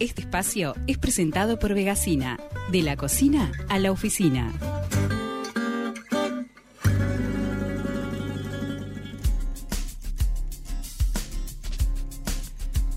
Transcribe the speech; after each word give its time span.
Este 0.00 0.22
espacio 0.22 0.74
es 0.86 0.96
presentado 0.96 1.58
por 1.58 1.74
Vegasina, 1.74 2.38
de 2.70 2.80
la 2.80 2.96
cocina 2.96 3.52
a 3.68 3.78
la 3.78 3.92
oficina. 3.92 4.50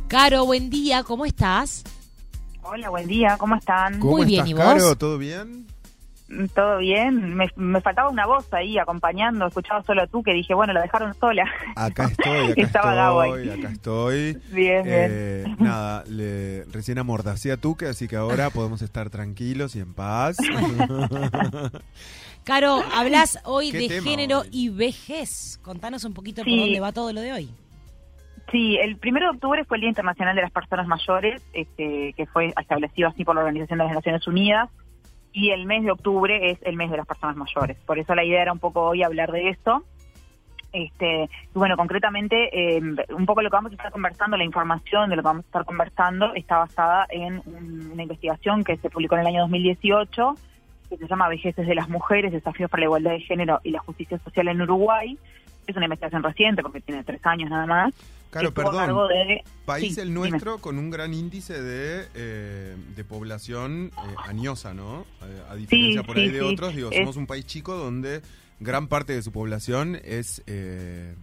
Caro, 0.07 0.45
buen 0.45 0.69
día, 0.69 1.03
¿cómo 1.03 1.25
estás? 1.25 1.83
Hola, 2.61 2.89
buen 2.89 3.05
día, 3.05 3.35
¿cómo 3.37 3.55
están? 3.57 3.99
¿Cómo 3.99 4.15
Muy 4.15 4.25
bien, 4.25 4.47
estás, 4.47 4.49
¿y 4.51 4.53
vos? 4.53 4.63
Caro? 4.63 4.95
¿Todo 4.95 5.17
bien? 5.17 5.67
¿Todo 6.55 6.77
bien? 6.79 7.35
Me, 7.35 7.47
me 7.55 7.81
faltaba 7.81 8.09
una 8.09 8.25
voz 8.25 8.51
ahí 8.53 8.77
acompañando, 8.77 9.47
escuchaba 9.47 9.83
solo 9.83 10.07
tú 10.07 10.23
que 10.23 10.33
dije, 10.33 10.53
bueno, 10.53 10.73
la 10.73 10.81
dejaron 10.81 11.13
sola. 11.15 11.45
Acá 11.75 12.05
estoy, 12.11 12.51
acá 12.51 12.61
Estaba 12.61 12.93
Gabo 12.95 13.23
estoy, 13.23 13.49
ahí. 13.49 13.59
acá 13.59 13.69
estoy. 13.71 14.33
Bien, 14.51 14.83
bien. 14.83 15.07
Eh, 15.11 15.55
nada, 15.59 16.03
le, 16.07 16.63
recién 16.65 16.97
amordacé 16.99 17.51
a 17.51 17.57
Tuque, 17.57 17.87
así 17.87 18.07
que 18.07 18.15
ahora 18.15 18.49
podemos 18.49 18.81
estar 18.81 19.09
tranquilos 19.09 19.75
y 19.75 19.79
en 19.79 19.93
paz. 19.93 20.37
Caro, 22.43 22.83
hablas 22.93 23.39
hoy 23.45 23.71
¿Qué 23.71 23.77
de 23.79 23.87
tema 23.87 24.03
género 24.03 24.39
hoy? 24.41 24.47
y 24.51 24.69
vejez. 24.69 25.59
Contanos 25.63 26.03
un 26.03 26.13
poquito 26.13 26.43
Sí. 26.43 26.49
por 26.51 26.59
dónde 26.59 26.79
va 26.79 26.91
todo 26.91 27.13
lo 27.13 27.21
de 27.21 27.31
hoy. 27.31 27.49
Sí, 28.51 28.77
el 28.77 28.97
primero 28.97 29.27
de 29.27 29.31
octubre 29.35 29.63
fue 29.65 29.77
el 29.77 29.81
Día 29.81 29.89
Internacional 29.89 30.35
de 30.35 30.41
las 30.41 30.51
Personas 30.51 30.85
Mayores, 30.85 31.41
este, 31.53 32.13
que 32.17 32.25
fue 32.27 32.53
establecido 32.59 33.07
así 33.07 33.23
por 33.23 33.35
la 33.35 33.41
Organización 33.41 33.79
de 33.79 33.85
las 33.85 33.95
Naciones 33.95 34.27
Unidas, 34.27 34.69
y 35.33 35.49
el 35.49 35.65
mes 35.65 35.83
de 35.83 35.91
octubre 35.91 36.51
es 36.51 36.59
el 36.61 36.75
mes 36.75 36.91
de 36.91 36.97
las 36.97 37.07
personas 37.07 37.35
mayores. 37.35 37.77
Por 37.85 37.99
eso 37.99 38.13
la 38.15 38.23
idea 38.23 38.43
era 38.43 38.53
un 38.53 38.59
poco 38.59 38.81
hoy 38.83 39.03
hablar 39.03 39.31
de 39.31 39.49
esto. 39.49 39.83
Este, 40.71 41.29
bueno, 41.53 41.77
concretamente, 41.77 42.77
eh, 42.77 42.81
un 43.15 43.25
poco 43.25 43.41
lo 43.41 43.49
que 43.49 43.55
vamos 43.55 43.71
a 43.71 43.75
estar 43.75 43.91
conversando, 43.91 44.37
la 44.37 44.43
información 44.43 45.09
de 45.09 45.15
lo 45.15 45.21
que 45.21 45.27
vamos 45.27 45.45
a 45.45 45.47
estar 45.47 45.65
conversando 45.65 46.33
está 46.33 46.57
basada 46.57 47.05
en 47.09 47.41
un- 47.45 47.91
una 47.93 48.03
investigación 48.03 48.63
que 48.63 48.77
se 48.77 48.89
publicó 48.89 49.15
en 49.15 49.21
el 49.21 49.27
año 49.27 49.41
2018, 49.41 50.35
que 50.89 50.97
se 50.97 51.07
llama 51.07 51.27
Vejeces 51.29 51.67
de 51.67 51.75
las 51.75 51.89
Mujeres, 51.89 52.31
Desafíos 52.31 52.69
para 52.71 52.81
la 52.81 52.85
Igualdad 52.85 53.11
de 53.11 53.21
Género 53.21 53.59
y 53.63 53.71
la 53.71 53.79
Justicia 53.79 54.17
Social 54.19 54.47
en 54.47 54.61
Uruguay. 54.61 55.17
Es 55.67 55.75
una 55.75 55.85
investigación 55.85 56.23
reciente 56.23 56.61
porque 56.63 56.81
tiene 56.81 57.03
tres 57.03 57.23
años 57.25 57.49
nada 57.49 57.65
más. 57.65 57.93
Cargo 58.33 58.51
perdón. 58.53 59.07
de- 59.09 59.43
País 59.65 59.95
Sí, 59.95 60.01
el 60.01 60.07
dime. 60.13 60.29
nuestro 60.29 60.57
con 60.57 60.77
un 60.77 60.89
gran 60.89 61.13
índice 61.13 61.61
de, 61.61 62.05
eh, 62.15 62.75
de 62.95 63.03
población 63.03 63.91
eh, 63.95 64.15
añosa, 64.25 64.73
¿no? 64.73 65.05
Eh, 65.21 65.41
a 65.49 65.55
diferencia 65.55 66.03
por 66.03 66.17
ahí 66.17 66.27
sí, 66.27 66.33
de 66.33 66.41
otros, 66.41 66.75
digo, 66.75 66.91
somos 66.91 67.15
un 67.17 67.27
país 67.27 67.45
chico 67.45 67.75
donde 67.75 68.21
gran 68.59 68.87
parte 68.87 69.13
de 69.13 69.21
su 69.21 69.31
población 69.31 69.97
es, 70.03 70.43
eh, 70.47 71.15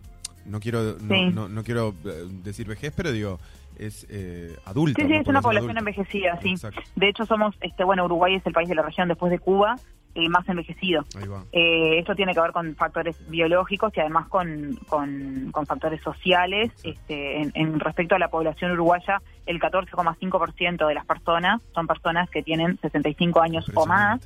no 0.47 0.61
quiero 0.61 0.97
no, 1.00 1.14
Sí. 1.14 1.27
no- 1.33 1.48
no 1.48 1.62
quiero 1.64 1.94
eh, 2.05 2.27
decir 2.42 2.66
vejez, 2.66 2.92
pero 2.97 3.12
digo, 3.12 3.38
es 3.78 4.06
eh, 4.11 4.56
adulta. 4.64 5.00
Sí, 5.03 5.08
sí, 5.08 5.14
es 5.14 5.27
una 5.27 5.41
población 5.41 5.42
población 5.42 5.77
adulta. 5.77 5.78
envejecida, 5.81 6.41
sí. 6.42 6.50
Exacto, 6.50 6.81
De 6.97 7.08
hecho, 7.08 7.25
somos, 7.27 7.55
este, 7.61 7.84
bueno, 7.84 8.05
Uruguay 8.05 8.34
es 8.34 8.47
el 8.47 8.53
país 8.53 8.69
de 8.69 8.75
la 8.75 8.83
región 8.83 9.08
después 9.08 9.31
de 9.31 9.38
Cuba 9.38 9.77
eh, 10.14 10.28
más 10.28 10.48
envejecido. 10.48 11.05
Eh, 11.53 11.98
esto 11.98 12.14
tiene 12.14 12.34
que 12.34 12.41
ver 12.41 12.53
con 12.53 12.75
factores 12.75 13.16
biológicos 13.28 13.92
y 13.97 14.00
además 14.00 14.28
con, 14.28 14.78
con, 14.89 15.50
con 15.53 15.66
factores 15.66 16.00
sociales. 16.03 16.72
Este, 16.83 17.42
en, 17.42 17.53
en 17.55 17.80
respecto 17.80 18.14
a 18.14 18.19
la 18.19 18.28
población 18.28 18.72
uruguaya, 18.72 19.22
el 19.47 19.61
14,5% 19.61 20.86
de 20.86 20.94
las 20.94 21.06
personas 21.06 21.61
son 21.75 21.86
personas 21.86 22.28
que 22.31 22.42
tienen 22.42 22.78
65 22.81 23.41
años 23.41 23.70
o 23.75 23.86
más 23.86 24.20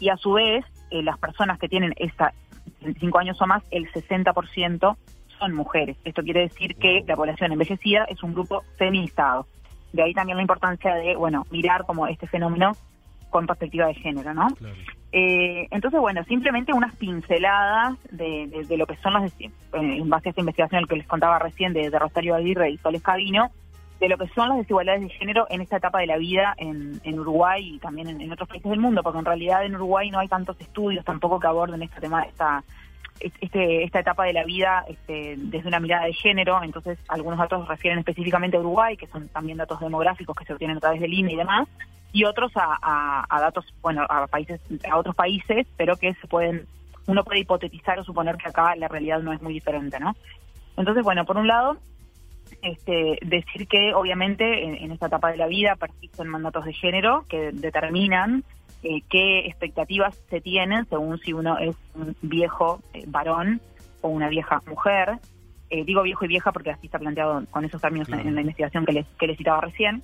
y 0.00 0.08
a 0.08 0.16
su 0.16 0.32
vez 0.32 0.64
eh, 0.90 1.02
las 1.02 1.18
personas 1.18 1.58
que 1.58 1.68
tienen 1.68 1.94
esta 1.96 2.32
65 2.80 3.18
años 3.18 3.40
o 3.40 3.46
más, 3.46 3.62
el 3.70 3.90
60% 3.90 4.96
son 5.38 5.54
mujeres. 5.54 5.96
Esto 6.04 6.22
quiere 6.22 6.40
decir 6.40 6.76
que 6.76 7.04
la 7.06 7.16
población 7.16 7.52
envejecida 7.52 8.04
es 8.04 8.22
un 8.22 8.34
grupo 8.34 8.62
feminizado. 8.76 9.46
De 9.92 10.02
ahí 10.02 10.12
también 10.12 10.36
la 10.36 10.42
importancia 10.42 10.94
de, 10.94 11.16
bueno, 11.16 11.46
mirar 11.50 11.86
como 11.86 12.06
este 12.06 12.26
fenómeno 12.26 12.72
con 13.30 13.46
perspectiva 13.46 13.86
de 13.86 13.94
género, 13.94 14.34
¿no? 14.34 14.48
Claro. 14.48 14.74
Eh, 15.12 15.66
entonces, 15.70 16.00
bueno, 16.00 16.22
simplemente 16.24 16.72
unas 16.74 16.94
pinceladas 16.96 17.96
de, 18.10 18.46
de- 18.48 18.64
de 18.64 18.76
lo 18.76 18.86
que 18.86 18.96
son 18.96 19.14
las, 19.14 19.32
eh, 19.40 19.50
en 19.72 20.08
base 20.10 20.28
a 20.28 20.30
esta 20.30 20.40
investigación 20.42 20.84
que 20.86 20.96
les 20.96 21.06
contaba 21.06 21.38
recién 21.38 21.72
de, 21.72 21.88
de 21.90 21.98
Rosario 21.98 22.34
Aguirre 22.34 22.70
y 22.70 22.78
Soles 22.78 23.02
Cabino, 23.02 23.50
de 24.00 24.08
lo 24.08 24.18
que 24.18 24.28
son 24.28 24.48
las 24.50 24.58
desigualdades 24.58 25.00
de 25.02 25.08
género 25.08 25.46
en 25.50 25.60
esta 25.60 25.78
etapa 25.78 25.98
de 26.00 26.06
la 26.06 26.18
vida 26.18 26.54
en, 26.58 27.00
en 27.04 27.18
Uruguay 27.18 27.74
y 27.74 27.78
también 27.78 28.08
en, 28.08 28.20
en 28.20 28.30
otros 28.30 28.48
países 28.48 28.70
del 28.70 28.78
mundo, 28.80 29.02
porque 29.02 29.18
en 29.18 29.24
realidad 29.24 29.64
en 29.64 29.74
Uruguay 29.74 30.10
no 30.10 30.18
hay 30.20 30.28
tantos 30.28 30.60
estudios 30.60 31.04
tampoco 31.04 31.40
que 31.40 31.46
aborden 31.48 31.82
este 31.82 32.00
tema, 32.00 32.22
esta, 32.22 32.62
este, 33.40 33.82
esta 33.82 33.98
etapa 34.00 34.24
de 34.24 34.34
la 34.34 34.44
vida 34.44 34.84
este, 34.88 35.34
desde 35.38 35.66
una 35.68 35.80
mirada 35.80 36.04
de 36.04 36.12
género, 36.12 36.62
entonces 36.62 36.96
algunos 37.08 37.38
datos 37.40 37.66
refieren 37.66 37.98
específicamente 37.98 38.56
a 38.56 38.60
Uruguay, 38.60 38.96
que 38.96 39.08
son 39.08 39.26
también 39.28 39.58
datos 39.58 39.80
demográficos 39.80 40.36
que 40.36 40.44
se 40.44 40.52
obtienen 40.52 40.76
a 40.76 40.80
través 40.80 41.00
del 41.00 41.12
INE 41.12 41.32
y 41.32 41.36
demás, 41.36 41.66
y 42.18 42.24
otros 42.24 42.50
a, 42.56 43.26
datos, 43.30 43.64
bueno, 43.80 44.04
a 44.08 44.26
países, 44.26 44.60
a 44.90 44.98
otros 44.98 45.14
países, 45.14 45.68
pero 45.76 45.96
que 45.96 46.14
se 46.14 46.26
pueden, 46.26 46.66
uno 47.06 47.22
puede 47.22 47.38
hipotetizar 47.38 47.96
o 48.00 48.04
suponer 48.04 48.36
que 48.36 48.48
acá 48.48 48.74
la 48.74 48.88
realidad 48.88 49.20
no 49.20 49.32
es 49.32 49.40
muy 49.40 49.52
diferente, 49.52 50.00
¿no? 50.00 50.16
Entonces, 50.76 51.04
bueno, 51.04 51.24
por 51.24 51.36
un 51.36 51.46
lado, 51.46 51.76
este, 52.60 53.20
decir 53.22 53.68
que 53.68 53.94
obviamente 53.94 54.64
en, 54.64 54.74
en 54.74 54.90
esta 54.90 55.06
etapa 55.06 55.30
de 55.30 55.36
la 55.36 55.46
vida 55.46 55.76
persisten 55.76 56.26
mandatos 56.26 56.64
de 56.64 56.72
género 56.72 57.24
que 57.28 57.52
determinan 57.52 58.42
eh, 58.82 59.02
qué 59.08 59.46
expectativas 59.46 60.16
se 60.28 60.40
tienen 60.40 60.86
según 60.88 61.20
si 61.20 61.32
uno 61.32 61.56
es 61.58 61.76
un 61.94 62.16
viejo 62.22 62.80
eh, 62.94 63.04
varón 63.06 63.60
o 64.00 64.08
una 64.08 64.28
vieja 64.28 64.60
mujer. 64.66 65.18
Eh, 65.70 65.84
digo 65.84 66.02
viejo 66.02 66.24
y 66.24 66.28
vieja 66.28 66.50
porque 66.52 66.70
así 66.70 66.86
está 66.86 66.98
planteado 66.98 67.44
con 67.50 67.64
esos 67.64 67.80
términos 67.80 68.08
en- 68.08 68.14
Claro. 68.14 68.28
en 68.28 68.34
la 68.34 68.40
investigación 68.40 68.86
que 68.86 68.92
les, 68.92 69.06
que 69.18 69.26
les 69.26 69.36
citaba 69.36 69.60
recién. 69.60 70.02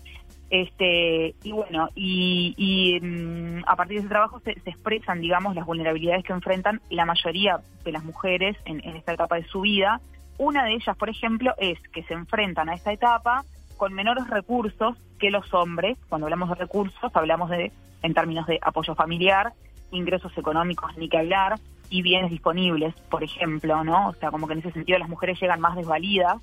Este, 0.51 1.35
y 1.43 1.53
bueno, 1.53 1.89
y, 1.95 2.55
y, 2.57 3.01
mm, 3.01 3.65
a 3.67 3.75
partir 3.77 3.97
de 3.97 4.01
ese 4.01 4.09
trabajo 4.09 4.41
se, 4.41 4.59
se 4.61 4.71
expresan, 4.71 5.21
digamos, 5.21 5.55
las 5.55 5.67
vulnerabilidades 5.67 6.25
que 6.25 6.33
enfrentan 6.33 6.81
la 6.91 7.07
mayoría 7.07 7.59
de 7.85 7.93
las 7.93 8.05
mujeres 8.05 8.57
en, 8.67 8.81
en 8.87 8.97
esta 8.97 9.13
etapa 9.15 9.37
de 9.37 9.45
su 9.45 9.63
vida. 9.63 10.01
Una 10.39 10.65
de 10.65 10.75
ellas, 10.75 10.97
por 10.97 11.09
ejemplo, 11.09 11.55
es 11.59 11.79
que 11.93 12.03
se 12.05 12.15
enfrentan 12.15 12.69
a 12.69 12.75
esta 12.75 12.93
etapa 12.93 13.43
con 13.79 13.93
menores 13.95 14.29
recursos 14.29 14.97
que 15.19 15.31
los 15.31 15.53
hombres. 15.55 15.97
Cuando 16.09 16.27
hablamos 16.27 16.51
de 16.51 16.57
recursos, 16.57 17.11
hablamos 17.15 17.51
de, 17.51 17.73
en 18.03 18.15
términos 18.15 18.47
de 18.47 18.59
apoyo 18.63 18.95
familiar, 18.95 19.53
ingresos 19.91 20.37
económicos, 20.37 20.97
ni 20.99 21.09
que 21.09 21.19
hablar, 21.19 21.55
y 21.91 22.03
bienes 22.03 22.31
disponibles, 22.31 22.95
por 23.11 23.23
ejemplo, 23.23 23.85
¿no? 23.85 24.09
O 24.09 24.15
sea, 24.15 24.31
como 24.31 24.47
que 24.47 24.55
en 24.55 24.61
ese 24.61 24.73
sentido 24.73 24.99
las 24.99 25.09
mujeres 25.09 25.39
llegan 25.41 25.61
más 25.61 25.77
desvalidas 25.77 26.37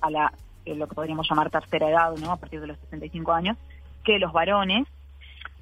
a 0.00 0.10
la 0.10 0.32
eh, 0.64 0.74
lo 0.74 0.86
que 0.88 0.94
podríamos 0.94 1.26
llamar 1.28 1.50
tercera 1.50 1.88
edad, 1.88 2.12
¿no? 2.18 2.32
A 2.32 2.36
partir 2.36 2.60
de 2.60 2.66
los 2.66 2.78
65 2.80 3.32
años, 3.32 3.56
que 4.04 4.18
los 4.18 4.32
varones. 4.32 4.86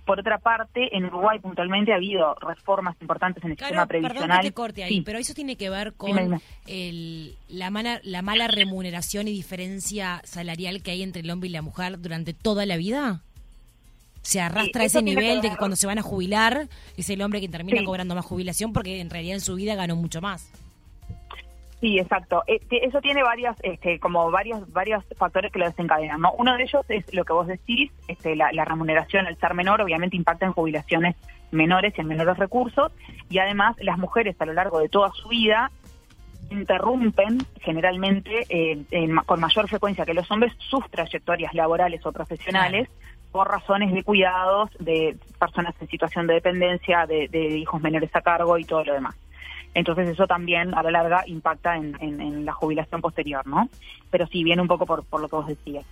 Por 0.05 0.21
otra 0.21 0.39
parte, 0.39 0.97
en 0.97 1.05
Uruguay 1.05 1.39
puntualmente 1.39 1.93
ha 1.93 1.97
habido 1.97 2.35
reformas 2.37 2.97
importantes 3.03 3.45
en 3.45 3.51
el 3.51 3.59
sistema 3.59 3.87
Caro, 3.87 3.89
perdón 3.89 4.09
previsional. 4.09 4.41
que 4.41 4.49
te 4.49 4.55
corte 4.55 4.83
ahí, 4.83 4.95
Sí. 4.95 5.03
pero 5.03 5.19
eso 5.19 5.35
tiene 5.35 5.57
que 5.57 5.69
ver 5.69 5.93
con 5.93 6.41
el- 6.67 7.37
la, 7.49 7.71
mala, 7.71 8.01
la 8.05 8.23
mala 8.23 8.49
remuneración 8.49 9.29
y 9.29 9.33
diferencia 9.33 10.23
salarial 10.25 10.83
que 10.83 10.93
hay 10.93 11.03
entre 11.03 11.21
el 11.21 11.31
hombre 11.31 11.51
y 11.51 11.53
la 11.53 11.61
mujer 11.61 12.01
durante 12.01 12.33
toda 12.33 12.65
la 12.65 12.79
vida. 12.79 13.21
Se 14.29 14.43
arrastra 14.43 14.83
Sí, 14.83 14.87
ese 14.89 15.03
nivel 15.03 15.41
de 15.41 15.49
que 15.49 15.57
cuando 15.57 15.75
se 15.75 15.87
van 15.87 15.99
a 15.99 16.03
jubilar 16.03 16.69
es 16.99 17.09
el 17.09 17.23
hombre 17.23 17.41
que 17.41 17.49
termina 17.49 17.79
Sí. 17.79 17.85
cobrando 17.87 18.15
más 18.15 18.27
jubilación 18.27 18.75
porque 18.75 19.01
en 19.01 19.09
realidad 19.09 19.37
en 19.37 19.41
su 19.41 19.55
vida 19.55 19.75
ganó 19.75 19.97
mucho 19.97 20.21
más. 20.21 20.53
Sí, 21.81 21.99
exacto. 21.99 22.43
Eh, 22.47 22.61
eso 22.71 23.01
tiene 23.01 23.23
varias, 23.23 23.57
este, 23.63 23.99
como 23.99 24.31
varios, 24.31 24.71
varios 24.71 25.03
factores 25.17 25.51
que 25.51 25.59
lo 25.59 25.65
desencadenan. 25.65 26.21
¿no? 26.21 26.33
Uno 26.33 26.55
de 26.59 26.65
ellos 26.65 26.85
es 26.91 27.15
lo 27.15 27.25
que 27.25 27.33
vos 27.33 27.47
decís, 27.47 27.91
este, 28.07 28.37
la, 28.37 28.53
la 28.53 28.67
remuneración 28.67 29.27
al 29.27 29.39
ser 29.39 29.55
menor, 29.55 29.81
obviamente 29.81 30.15
impacta 30.15 30.45
en 30.45 30.53
jubilaciones 30.53 31.17
menores 31.51 31.95
y 31.97 32.03
en 32.03 32.09
menores 32.09 32.37
recursos, 32.37 32.93
y 33.31 33.39
además 33.39 33.77
las 33.79 33.97
mujeres 33.97 34.37
a 34.41 34.45
lo 34.45 34.53
largo 34.53 34.79
de 34.79 34.91
toda 34.91 35.11
su 35.13 35.31
vida 35.31 35.71
interrumpen 36.51 37.39
generalmente 37.63 38.45
eh, 38.51 38.83
en 38.91 39.17
con 39.17 39.41
mayor 39.41 39.69
frecuencia 39.69 40.05
que 40.05 40.13
los 40.13 40.31
hombres 40.31 40.53
sus 40.59 40.87
trayectorias 40.91 41.55
laborales 41.55 42.05
o 42.05 42.13
profesionales 42.13 42.89
por 43.39 43.49
razones 43.49 43.95
de 43.95 44.03
cuidados 44.03 44.69
de 44.81 45.17
personas 45.39 45.73
en 45.81 45.87
situación 45.87 46.27
de 46.27 46.35
dependencia, 46.35 47.07
de, 47.07 47.29
de 47.29 47.57
hijos 47.57 47.81
menores 47.81 48.11
a 48.17 48.21
cargo 48.21 48.59
y 48.59 48.65
todo 48.65 48.83
lo 48.83 48.95
demás. 48.95 49.15
Entonces 49.75 50.09
eso 50.09 50.27
también 50.27 50.75
a 50.75 50.83
la 50.83 50.91
larga 50.91 51.23
impacta 51.25 51.77
en, 51.77 52.45
la 52.45 52.53
jubilación 52.53 53.01
posterior, 53.01 53.47
¿no? 53.47 53.69
Pero 54.11 54.27
sí, 54.27 54.43
viene 54.43 54.61
un 54.61 54.67
poco 54.67 54.87
por, 54.87 55.05
por 55.05 55.21
lo 55.21 55.29
que 55.29 55.37
vos 55.37 55.47
decías. 55.47 55.85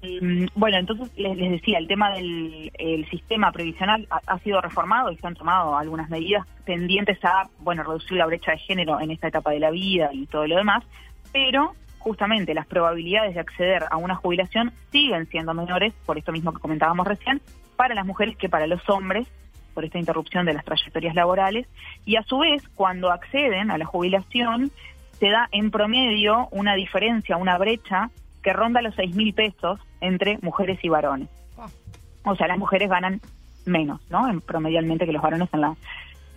Mm, 0.00 0.46
Bueno, 0.54 0.78
entonces 0.78 1.10
les, 1.16 1.36
les 1.36 1.50
decía, 1.50 1.76
el 1.78 1.88
tema 1.88 2.12
del 2.12 2.70
el 2.78 3.10
sistema 3.10 3.50
previsional 3.50 4.06
ha, 4.08 4.20
ha 4.24 4.38
sido 4.38 4.60
reformado 4.60 5.10
y 5.10 5.16
se 5.16 5.26
han 5.26 5.34
tomado 5.34 5.76
algunas 5.76 6.08
medidas 6.08 6.46
tendientes 6.66 7.18
a, 7.24 7.48
bueno, 7.58 7.82
reducir 7.82 8.16
la 8.16 8.26
brecha 8.26 8.52
de 8.52 8.58
género 8.58 9.00
en 9.00 9.10
esta 9.10 9.26
etapa 9.26 9.50
de 9.50 9.58
la 9.58 9.72
vida 9.72 10.10
y 10.12 10.26
todo 10.26 10.46
lo 10.46 10.54
demás, 10.54 10.84
pero 11.32 11.74
justamente 12.00 12.54
las 12.54 12.66
probabilidades 12.66 13.34
de 13.34 13.40
acceder 13.40 13.84
a 13.90 13.96
una 13.96 14.16
jubilación 14.16 14.72
siguen 14.90 15.26
siendo 15.26 15.54
menores, 15.54 15.94
por 16.04 16.18
esto 16.18 16.32
mismo 16.32 16.52
que 16.52 16.60
comentábamos 16.60 17.06
recién, 17.06 17.40
para 17.76 17.94
las 17.94 18.04
mujeres 18.04 18.36
que 18.36 18.48
para 18.48 18.66
los 18.66 18.86
hombres, 18.88 19.28
por 19.74 19.84
esta 19.84 19.98
interrupción 19.98 20.46
de 20.46 20.54
las 20.54 20.64
trayectorias 20.64 21.14
laborales, 21.14 21.68
y 22.04 22.16
a 22.16 22.22
su 22.22 22.38
vez, 22.38 22.68
cuando 22.74 23.12
acceden 23.12 23.70
a 23.70 23.78
la 23.78 23.84
jubilación, 23.84 24.72
se 25.12 25.28
da 25.28 25.48
en 25.52 25.70
promedio 25.70 26.48
una 26.50 26.74
diferencia, 26.74 27.36
una 27.36 27.58
brecha 27.58 28.10
que 28.42 28.52
ronda 28.52 28.82
los 28.82 28.94
seis 28.94 29.14
mil 29.14 29.34
pesos 29.34 29.78
entre 30.00 30.38
mujeres 30.42 30.78
y 30.82 30.88
varones. 30.88 31.28
O 32.24 32.34
sea, 32.36 32.48
las 32.48 32.58
mujeres 32.58 32.88
ganan 32.88 33.20
menos, 33.66 34.00
¿no? 34.10 34.28
En, 34.28 34.40
promedialmente 34.40 35.06
que 35.06 35.12
los 35.12 35.22
varones 35.22 35.48
en 35.52 35.60
la, 35.60 35.76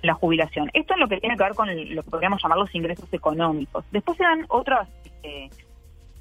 la 0.04 0.14
jubilación. 0.14 0.70
Esto 0.74 0.94
es 0.94 1.00
lo 1.00 1.08
que 1.08 1.20
tiene 1.20 1.36
que 1.36 1.44
ver 1.44 1.56
con 1.56 1.68
lo 1.68 2.04
que 2.04 2.10
podríamos 2.10 2.42
llamar 2.44 2.60
los 2.60 2.76
ingresos 2.76 3.12
económicos. 3.12 3.86
Después 3.92 4.18
se 4.18 4.24
dan 4.24 4.46
otras 4.50 4.88
eh, 5.24 5.50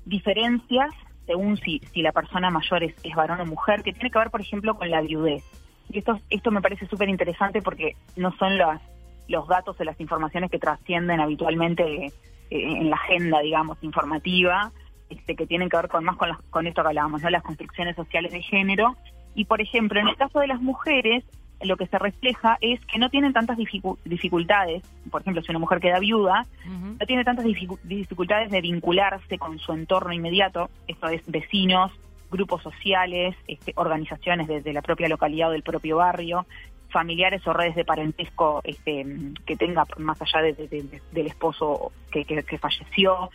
diferencias 0.05 0.95
según 1.27 1.57
si, 1.59 1.81
si 1.93 2.03
la 2.03 2.13
persona 2.13 2.51
mayor 2.51 2.83
es, 2.83 2.95
es 3.03 3.15
varón 3.15 3.41
o 3.41 3.47
mujer, 3.47 3.83
que 3.83 3.93
tiene 3.93 4.11
que 4.11 4.19
ver, 4.19 4.31
por 4.31 4.41
ejemplo, 4.41 4.75
con 4.75 4.91
la 4.91 5.01
viudez. 5.01 5.45
Y 5.91 5.99
esto, 5.99 6.19
esto 6.31 6.51
me 6.51 6.61
parece 6.61 6.87
súper 6.87 7.09
interesante 7.09 7.61
porque 7.63 7.97
no 8.17 8.33
son 8.37 8.57
las, 8.57 8.81
los 9.29 9.47
datos 9.47 9.79
o 9.79 9.85
las 9.85 10.01
informaciones 10.01 10.51
que 10.51 10.59
trascienden 10.59 11.21
habitualmente 11.21 12.07
eh, 12.07 12.13
en 12.51 12.91
la 12.91 12.97
agenda, 12.97 13.41
digamos, 13.41 13.79
informativa, 13.83 14.73
este, 15.11 15.37
que 15.37 15.47
tienen 15.47 15.69
que 15.69 15.77
ver 15.77 15.89
con 15.89 16.05
más 16.05 16.17
con, 16.17 16.31
con 16.51 16.67
esto 16.67 16.83
que 16.83 16.89
hablábamos, 16.89 17.23
¿no? 17.23 17.31
las 17.31 17.43
construcciones 17.43 17.97
sociales 17.97 18.33
de 18.33 18.43
género. 18.43 18.97
Y, 19.35 19.45
por 19.45 19.61
ejemplo, 19.61 20.01
en 20.01 20.09
el 20.09 20.17
caso 20.17 20.41
de 20.41 20.49
las 20.49 20.61
mujeres, 20.61 21.25
lo 21.65 21.77
que 21.77 21.87
se 21.87 21.99
refleja 21.99 22.59
es 22.61 22.85
que 22.87 22.99
no 22.99 23.11
tienen 23.11 23.33
tantas 23.33 23.57
dificultades, 23.57 24.83
por 25.11 25.21
ejemplo, 25.21 25.43
si 25.43 25.51
una 25.51 25.59
mujer 25.59 25.81
queda 25.81 25.99
viuda, 25.99 26.47
no 26.67 27.07
tiene 27.07 27.25
tantas 27.25 27.45
dificultades 27.45 28.51
de 28.51 28.61
vincularse 28.61 29.39
con 29.39 29.59
su 29.59 29.73
entorno 29.73 30.13
inmediato, 30.13 30.71
esto 30.87 31.09
es 31.09 31.23
vecinos, 31.27 31.93
grupos 32.31 32.63
sociales, 32.63 33.37
este, 33.47 33.73
organizaciones 33.77 34.49
desde 34.49 34.73
la 34.73 34.83
propia 34.83 35.09
localidad 35.09 35.51
o 35.51 35.53
del 35.53 35.63
propio 35.63 35.99
barrio, 35.99 36.47
familiares 36.93 37.47
o 37.47 37.53
redes 37.53 37.75
de 37.75 37.85
parentesco 37.85 38.61
este, 38.65 39.05
que 39.47 39.57
tenga 39.57 39.87
más 39.99 40.21
allá 40.23 40.43
del 40.43 41.27
esposo 41.27 41.93
que, 42.11 42.25
que, 42.25 42.59
falleció. 42.59 43.31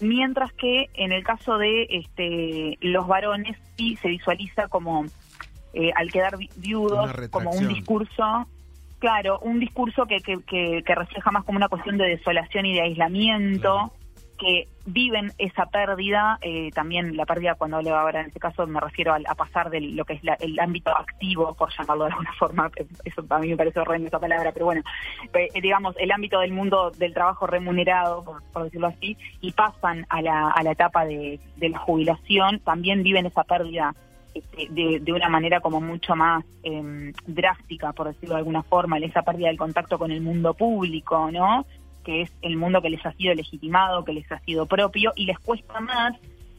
Mientras 0.00 0.52
que 0.52 0.90
en 0.94 1.12
el 1.12 1.24
caso 1.24 1.56
de 1.56 1.86
este, 1.88 2.78
los 2.80 3.06
varones 3.06 3.56
sí 3.76 3.96
se 3.96 4.08
visualiza 4.08 4.68
como 4.68 5.06
eh, 5.76 5.92
al 5.94 6.10
quedar 6.10 6.38
viudos 6.56 7.12
como 7.30 7.50
un 7.50 7.68
discurso, 7.68 8.48
claro, 8.98 9.38
un 9.40 9.60
discurso 9.60 10.06
que, 10.06 10.20
que, 10.20 10.42
que, 10.82 10.94
refleja 10.94 11.30
más 11.30 11.44
como 11.44 11.58
una 11.58 11.68
cuestión 11.68 11.98
de 11.98 12.08
desolación 12.08 12.64
y 12.64 12.72
de 12.72 12.80
aislamiento. 12.80 13.92
que 14.38 14.68
viven 14.84 15.32
esa 15.38 15.64
pérdida, 15.66 16.38
eh, 16.42 16.70
también 16.74 17.16
la 17.16 17.24
pérdida 17.24 17.54
cuando 17.54 17.78
hablo 17.78 17.96
ahora 17.96 18.20
en 18.20 18.26
este 18.26 18.38
caso 18.38 18.66
me 18.66 18.80
refiero 18.80 19.14
a, 19.14 19.34
pasar 19.34 19.70
de 19.70 19.80
lo 19.80 20.04
que 20.04 20.12
es 20.14 20.20
el 20.40 20.60
ámbito 20.60 20.96
activo, 20.96 21.54
por 21.54 21.70
llamarlo 21.76 22.04
de 22.04 22.10
alguna 22.10 22.32
forma, 22.38 22.70
eso 23.04 23.24
a 23.28 23.38
mí 23.38 23.48
me 23.48 23.56
parece 23.56 23.80
horrendo 23.80 24.08
esa 24.08 24.20
palabra, 24.20 24.52
pero 24.52 24.66
bueno, 24.66 24.82
eh, 25.32 25.60
digamos, 25.60 25.94
el 25.98 26.10
ámbito 26.10 26.40
del 26.40 26.52
mundo 26.52 26.90
del 26.90 27.14
trabajo 27.14 27.46
remunerado, 27.46 28.24
por, 28.52 28.64
decirlo 28.64 28.88
así, 28.88 29.16
y 29.40 29.52
pasan 29.52 30.06
a 30.08 30.22
la, 30.22 30.50
a 30.50 30.62
la 30.62 30.72
etapa 30.72 31.04
de, 31.04 31.40
de 31.56 31.68
la 31.68 31.78
jubilación, 31.78 32.60
también 32.60 33.02
viven 33.02 33.26
esa 33.26 33.44
pérdida 33.44 33.94
este, 34.36 35.00
de, 35.00 35.12
una 35.12 35.28
manera 35.28 35.60
como 35.60 35.80
mucho 35.80 36.14
más 36.14 36.44
em, 36.62 37.12
drástica, 37.26 37.92
por 37.92 38.08
decirlo 38.08 38.34
de 38.34 38.40
alguna 38.40 38.62
forma, 38.62 38.98
esa 38.98 39.22
pérdida 39.22 39.48
del 39.48 39.56
contacto 39.56 39.98
con 39.98 40.10
el 40.10 40.20
mundo 40.20 40.52
público, 40.52 41.30
¿no? 41.30 41.64
Que 42.04 42.22
es 42.22 42.32
el 42.42 42.56
mundo 42.56 42.82
que 42.82 42.90
les 42.90 43.04
ha 43.06 43.12
sido 43.12 43.34
legitimado, 43.34 44.04
que 44.04 44.12
les 44.12 44.30
ha 44.30 44.38
sido 44.40 44.66
propio, 44.66 45.12
y 45.16 45.24
les 45.24 45.38
cuesta 45.38 45.80
más 45.80 46.14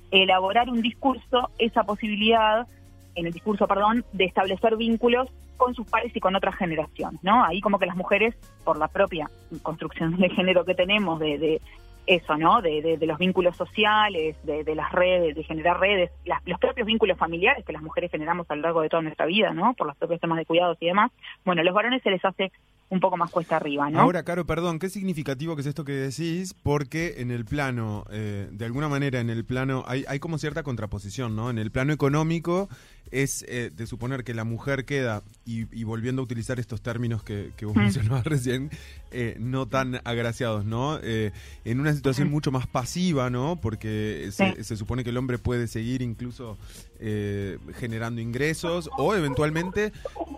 elaborar 0.10 0.70
un 0.70 0.82
discurso, 0.82 1.52
esa 1.60 1.84
posibilidad, 1.84 2.68
en 3.16 3.28
el 3.28 3.34
discurso, 3.34 3.68
perdón, 3.68 4.04
de 4.14 4.26
establecer 4.26 4.76
vínculos 4.78 5.30
con 5.58 5.76
sus 5.76 5.88
pares 5.88 6.16
y 6.16 6.20
con 6.20 6.36
otras 6.36 6.56
generaciones, 6.56 7.24
¿no? 7.24 7.44
Ahí 7.44 7.62
como 7.62 7.78
que 7.78 7.86
las 7.86 7.96
mujeres, 7.96 8.36
por 8.64 8.78
la 8.78 8.88
propia 8.88 9.30
construcción 9.62 10.18
de 10.18 10.30
género 10.30 10.66
que 10.66 10.76
tenemos, 10.76 11.20
de, 11.20 11.62
eso, 12.08 12.38
¿no? 12.38 12.62
De, 12.62 12.98
los 13.02 13.18
vínculos 13.18 13.56
sociales, 13.56 14.36
de, 14.44 14.76
las 14.76 14.92
redes, 14.92 15.36
de 15.36 15.44
generar 15.44 15.80
redes, 15.80 16.10
los 16.46 16.60
propios 16.60 16.88
vínculos 16.88 17.18
familiares 17.18 17.66
que 17.66 17.74
las 17.74 17.82
mujeres 17.82 18.10
generamos 18.10 18.50
a 18.50 18.56
lo 18.56 18.62
largo 18.62 18.82
de 18.82 18.90
toda 18.90 19.04
nuestra 19.04 19.26
vida, 19.26 19.54
¿no? 19.54 19.74
Por 19.74 19.88
los 19.88 19.98
propios 19.98 20.22
temas 20.22 20.38
de 20.38 20.46
cuidados 20.46 20.78
y 20.80 20.88
demás. 20.88 21.12
Bueno, 21.46 21.62
a 21.62 21.66
los 21.66 21.74
varones 21.74 22.02
se 22.02 22.10
les 22.10 22.24
hace 22.24 22.52
un 22.90 23.00
poco 23.02 23.18
más 23.18 23.32
cuesta 23.32 23.58
arriba, 23.58 23.90
¿no? 23.90 24.00
Ahora, 24.00 24.24
Caro, 24.24 24.46
perdón, 24.46 24.80
qué 24.80 24.90
significativo 24.90 25.56
que 25.56 25.62
es 25.62 25.68
esto 25.68 25.84
que 25.84 25.92
decís, 25.92 26.54
porque 26.54 27.16
en 27.18 27.32
el 27.32 27.44
plano, 27.44 28.06
eh, 28.12 28.48
de 28.52 28.66
alguna 28.66 28.88
manera, 28.88 29.20
en 29.20 29.30
el 29.30 29.44
plano, 29.44 29.84
hay, 29.88 30.06
hay 30.08 30.20
como 30.20 30.38
cierta 30.38 30.64
contraposición, 30.64 31.36
¿no? 31.36 31.50
En 31.50 31.58
el 31.58 31.70
plano 31.70 31.92
económico 31.92 32.70
es 33.12 33.46
eh, 33.48 33.72
de 33.74 33.88
suponer 33.88 34.24
que 34.24 34.34
la 34.34 34.44
mujer 34.44 34.86
queda, 34.86 35.24
y, 35.46 35.84
volviendo 35.84 36.22
a 36.22 36.26
utilizar 36.26 36.60
estos 36.60 36.82
términos 36.82 37.24
que, 37.24 37.52
vos 37.62 37.76
mm. 37.76 37.80
mencionabas 37.80 38.24
recién, 38.26 38.70
eh, 39.12 39.36
no 39.40 39.66
tan 39.68 40.00
agraciados, 40.06 40.66
¿no? 40.66 41.00
en 41.02 41.80
una 41.80 41.94
situación 41.94 42.30
mm. 42.30 42.32
mucho 42.32 42.52
más 42.52 42.68
pasiva, 42.68 43.30
¿no? 43.30 43.58
Porque 43.62 44.30
se, 44.32 44.64
se, 44.64 44.78
supone 44.78 45.04
que 45.04 45.10
el 45.10 45.18
hombre 45.18 45.38
puede 45.38 45.68
seguir 45.68 46.02
incluso 46.02 46.58
generando 47.00 48.22
ingresos, 48.22 48.90
o 48.98 49.14
eventualmente 49.14 49.92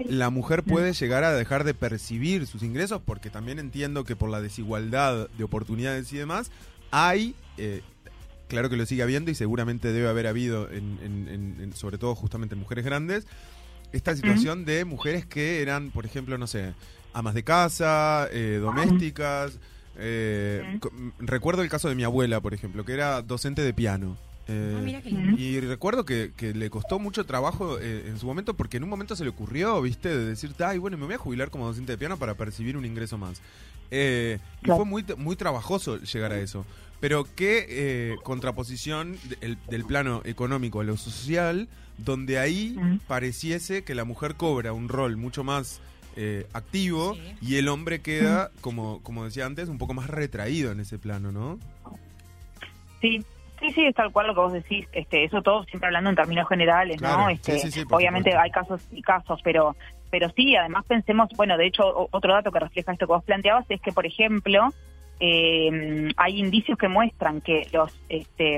la 0.06 0.29
mujer 0.29 0.63
puede 0.63 0.94
llegar 0.94 1.23
a 1.23 1.33
dejar 1.33 1.63
de 1.63 1.73
percibir 1.73 2.47
sus 2.47 2.63
ingresos, 2.63 3.01
porque 3.03 3.29
también 3.29 3.59
entiendo 3.59 4.03
que 4.03 4.15
por 4.15 4.29
la 4.29 4.41
desigualdad 4.41 5.29
de 5.38 5.44
oportunidades 5.44 6.11
y 6.11 6.17
demás, 6.17 6.51
hay, 6.91 7.35
eh, 7.57 7.81
claro 8.47 8.69
que 8.69 8.77
lo 8.77 8.85
sigue 8.85 9.03
habiendo 9.03 9.31
y 9.31 9.35
seguramente 9.35 9.91
debe 9.91 10.09
haber 10.09 10.27
habido, 10.27 10.69
en, 10.71 11.71
sobre 11.75 11.97
todo 11.97 12.15
justamente 12.15 12.56
en 12.56 12.59
mujeres 12.59 12.85
grandes, 12.85 13.27
esta 13.91 14.15
situación 14.15 14.65
de 14.65 14.85
mujeres 14.85 15.25
que 15.25 15.61
eran, 15.61 15.91
por 15.91 16.06
ejemplo, 16.06 16.38
no 16.38 16.47
sé, 16.47 16.73
amas 17.13 17.33
de 17.33 17.44
casa, 17.44 18.27
eh, 18.31 18.59
domésticas. 18.61 19.59
Eh, 19.97 20.79
recuerdo 21.19 21.63
el 21.63 21.69
caso 21.69 21.89
de 21.89 21.95
mi 21.95 22.03
abuela, 22.03 22.39
por 22.39 22.53
ejemplo, 22.53 22.85
que 22.85 22.94
era 22.94 23.21
docente 23.21 23.63
de 23.63 23.73
piano. 23.73 24.17
Eh, 24.51 25.01
ah, 25.06 25.36
y 25.38 25.60
recuerdo 25.60 26.06
que, 26.06 26.31
le 26.40 26.69
costó 26.72 26.98
mucho 26.98 27.25
trabajo 27.25 27.78
eh, 27.80 28.06
en 28.07 28.18
su 28.18 28.25
momento 28.25 28.56
porque 28.56 28.78
en 28.78 28.84
un 28.84 28.90
momento 28.90 29.16
se 29.16 29.24
le 29.24 29.30
ocurrió, 29.30 29.80
viste, 29.80 30.10
de 30.10 30.25
decirte, 30.25 30.63
ay, 30.63 30.80
bueno, 30.80 30.98
me 30.98 31.06
voy 31.06 31.13
a 31.13 31.19
jubilar 31.19 31.51
como 31.51 31.68
docente 31.68 31.92
de 31.92 31.98
piano 32.00 32.18
para 32.18 32.34
percibir 32.34 32.75
un 32.75 32.86
ingreso 32.86 33.18
más. 33.19 33.42
Eh, 33.92 34.40
y 34.63 34.68
fue 34.68 34.86
muy, 34.86 35.06
muy 35.18 35.36
trabajoso 35.36 35.98
llegar 35.98 36.31
a 36.31 36.40
eso. 36.40 36.66
Pero 37.00 37.28
qué 37.36 38.18
contraposición 38.24 39.18
del, 39.40 39.86
plano 39.86 40.22
económico 40.25 40.81
a 40.81 40.84
lo 40.84 40.98
social, 40.98 41.69
donde 41.98 42.40
ahí 42.40 42.75
pareciese 43.07 43.84
que 43.84 43.95
la 43.95 44.04
mujer 44.04 44.36
cobra 44.36 44.74
un 44.74 44.90
rol 44.90 45.16
mucho 45.16 45.44
más 45.44 45.80
activo 46.54 47.16
y 47.42 47.56
el 47.56 47.69
hombre 47.69 48.02
queda, 48.02 48.52
como, 48.62 49.02
como 49.04 49.24
decía 49.24 49.45
antes, 49.45 49.69
un 49.69 49.78
poco 49.78 49.94
más 49.94 50.10
retraído 50.10 50.72
en 50.72 50.81
ese 50.81 50.98
plano, 50.98 51.31
¿no? 51.31 51.57
Sí, 53.00 53.24
Sí, 53.59 53.71
sí, 53.71 53.85
es 53.85 53.95
tal 53.95 54.11
cual 54.11 54.27
lo 54.27 54.33
que 54.33 54.39
vos 54.39 54.53
decís. 54.53 54.88
Este, 54.94 55.25
eso 55.25 55.41
todo 55.41 55.63
siempre 55.65 55.88
hablando 55.88 56.09
en 56.09 56.15
términos 56.15 56.47
generales, 56.47 57.01
¿no? 57.01 57.29
Este, 57.29 57.61
obviamente 57.91 58.35
hay 58.35 58.51
casos 58.51 58.88
y 58.91 59.01
casos, 59.01 59.41
pero 59.44 59.75
pero 60.09 60.30
sí, 60.35 60.56
además 60.56 60.85
pensemos, 60.87 61.30
bueno, 61.35 61.56
de 61.57 61.68
hecho, 61.68 61.83
otro 62.11 62.33
dato 62.33 62.51
que 62.51 62.59
refleja 62.59 62.92
esto 62.92 63.06
que 63.06 63.13
vos 63.13 63.23
planteabas 63.23 63.66
es 63.69 63.80
que, 63.80 63.92
por 63.92 64.07
ejemplo, 64.07 64.69
eh, 65.19 66.09
hay 66.18 66.39
indicios 66.39 66.78
que 66.78 66.87
muestran 66.87 67.42
que 67.42 67.68
los 67.73 67.94
este, 68.07 68.57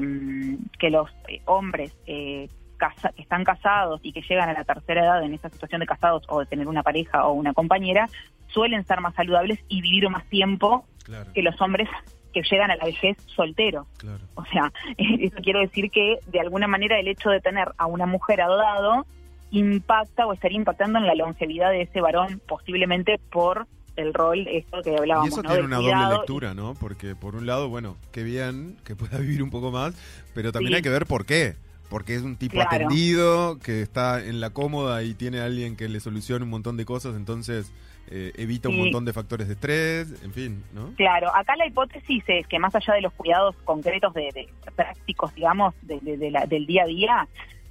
que 0.80 0.90
los 0.90 1.10
eh, 1.28 1.42
hombres 1.46 1.94
eh, 2.06 2.48
que 2.80 3.22
están 3.22 3.44
casados 3.44 4.00
y 4.04 4.14
que 4.14 4.22
llegan 4.22 4.50
a 4.50 4.54
la 4.54 4.64
tercera 4.64 5.04
edad 5.04 5.24
en 5.24 5.34
esa 5.34 5.50
situación 5.50 5.82
de 5.82 5.88
casados 5.88 6.24
o 6.30 6.40
de 6.40 6.46
tener 6.46 6.68
una 6.68 6.84
pareja 6.84 7.28
o 7.28 7.34
una 7.34 7.54
compañera 7.54 8.08
suelen 8.48 8.86
ser 8.86 9.02
más 9.02 9.16
saludables 9.16 9.60
y 9.68 9.82
vivir 9.82 10.10
más 10.10 10.26
tiempo 10.26 10.86
que 11.34 11.42
los 11.42 11.60
hombres 11.62 11.90
que 12.32 12.42
llegan 12.44 12.72
a 12.72 12.76
la 12.76 12.86
vejez 12.86 13.18
solteros. 13.28 13.88
O 14.36 14.46
sea, 14.46 14.72
eso 14.98 15.38
quiero 15.44 15.60
decir 15.60 15.92
que 15.92 16.20
de 16.28 16.40
alguna 16.40 16.68
manera 16.68 17.00
el 17.00 17.08
hecho 17.08 17.30
de 17.30 17.42
tener 17.42 17.70
a 17.78 17.86
una 17.86 18.06
mujer 18.06 18.42
al 18.42 18.58
lado 18.58 19.06
impacta 19.52 20.26
o 20.26 20.34
estaría 20.34 20.58
impactando 20.58 21.00
en 21.00 21.08
la 21.08 21.16
longevidad 21.16 21.72
de 21.72 21.84
ese 21.84 22.02
varón, 22.02 22.42
posiblemente 22.48 23.20
por 23.32 23.68
el 23.98 24.14
rol 24.14 24.48
esto 24.48 24.82
que 24.82 24.96
hablábamos. 24.96 25.30
Y 25.30 25.34
eso 25.34 25.44
tiene 25.44 25.64
una 25.64 25.78
doble 25.78 26.18
lectura, 26.18 26.54
¿no? 26.54 26.74
Porque 26.76 27.16
por 27.16 27.36
un 27.36 27.46
lado, 27.46 27.70
bueno, 27.70 27.98
qué 28.12 28.24
bien 28.24 28.78
que 28.84 28.96
pueda 28.96 29.18
vivir 29.20 29.44
un 29.44 29.50
poco 29.50 29.72
más, 29.72 29.94
pero 30.34 30.52
también 30.52 30.76
hay 30.76 30.82
que 30.82 30.90
ver 30.90 31.06
por 31.06 31.26
qué. 31.26 31.56
Porque 31.90 32.16
es 32.16 32.22
un 32.22 32.38
tipo 32.38 32.62
atendido, 32.62 33.60
que 33.60 33.82
está 33.82 34.24
en 34.24 34.40
la 34.40 34.52
cómoda 34.52 35.04
y 35.04 35.14
tiene 35.14 35.42
a 35.42 35.46
alguien 35.46 35.76
que 35.76 35.90
le 35.90 36.00
solucione 36.00 36.46
un 36.46 36.50
montón 36.50 36.78
de 36.78 36.86
cosas, 36.86 37.18
entonces 37.18 37.70
eh, 38.14 38.34
evita 38.36 38.68
un 38.68 38.78
montón 38.78 39.06
de 39.06 39.14
factores 39.14 39.48
de 39.48 39.54
estrés, 39.54 40.22
en 40.22 40.34
fin, 40.34 40.64
¿no? 40.74 40.94
Claro, 40.98 41.34
acá 41.34 41.56
la 41.56 41.66
hipótesis 41.66 42.24
es 42.28 42.46
que 42.46 42.60
más 42.60 42.76
allá 42.76 42.96
de 42.96 43.02
los 43.02 43.14
cuidados 43.14 43.56
concretos 43.64 44.14
de, 44.14 44.50
prácticos, 44.76 45.34
digamos, 45.34 45.74
de, 45.82 46.00
del 46.48 46.66
día 46.66 46.84
a 46.84 46.88
día, 46.88 47.28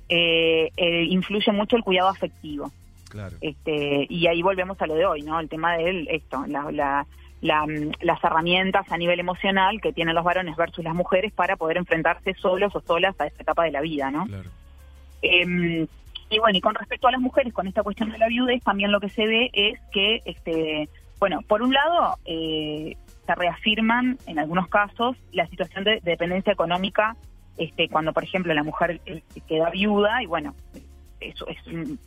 eh, 0.09 0.71
eh, 0.79 1.05
influye 1.11 1.53
mucho 1.53 1.77
el 1.77 1.85
cuidado 1.85 2.09
afectivo. 2.09 2.73
Claro. 3.11 3.37
Este, 3.43 4.07
y 4.09 4.27
ahí 4.29 4.41
volvemos 4.41 4.81
a 4.81 4.87
lo 4.87 4.95
de 4.95 5.05
hoy, 5.05 5.23
¿no? 5.23 5.41
El 5.41 5.51
tema 5.51 5.77
de 5.77 6.07
esto, 6.09 6.47
la, 6.47 7.07
las 7.43 8.25
herramientas 8.25 8.91
a 8.91 8.97
nivel 8.97 9.21
emocional 9.21 9.79
que 9.83 9.93
tienen 9.93 10.15
los 10.15 10.25
varones 10.25 10.57
versus 10.57 10.83
las 10.83 10.95
mujeres 10.95 11.33
para 11.33 11.57
poder 11.57 11.77
enfrentarse 11.77 12.33
solos 12.35 12.75
o 12.75 12.81
solas 12.81 13.15
a 13.21 13.27
esta 13.27 13.43
etapa 13.43 13.65
de 13.65 13.73
la 13.73 13.83
vida, 13.83 14.11
¿no? 14.11 14.27
Claro. 14.27 14.49
Em, 15.21 15.87
y 16.31 16.39
bueno, 16.39 16.57
y 16.57 16.61
con 16.61 16.75
respecto 16.75 17.09
a 17.09 17.13
las 17.13 17.21
mujeres, 17.21 17.53
con 17.53 17.67
esta 17.67 17.83
cuestión 17.83 18.11
de 18.11 18.19
la 18.19 18.29
viudez, 18.29 18.63
también 18.63 18.93
lo 18.93 19.01
que 19.01 19.09
se 19.09 19.27
ve 19.27 19.51
es 19.53 19.81
que, 19.93 20.23
este, 20.25 20.89
bueno, 21.19 21.41
por 21.43 21.61
un 21.63 21.75
lado, 21.75 22.17
eh, 22.25 22.97
se 23.27 23.35
reafirman 23.35 24.17
en 24.27 24.39
algunos 24.39 24.69
casos 24.69 25.17
la 25.33 25.47
situación 25.49 25.85
de, 25.85 26.01
dependencia 26.03 26.53
económica 26.53 27.17
este, 27.59 27.89
cuando, 27.89 28.13
por 28.13 28.25
ejemplo, 28.25 28.55
la 28.55 28.63
mujer 28.63 29.01
eh, 29.07 29.23
queda 29.47 29.71
viuda 29.71 30.23
y 30.23 30.27
bueno, 30.27 30.55
eso 31.21 31.47
es, 31.49 31.59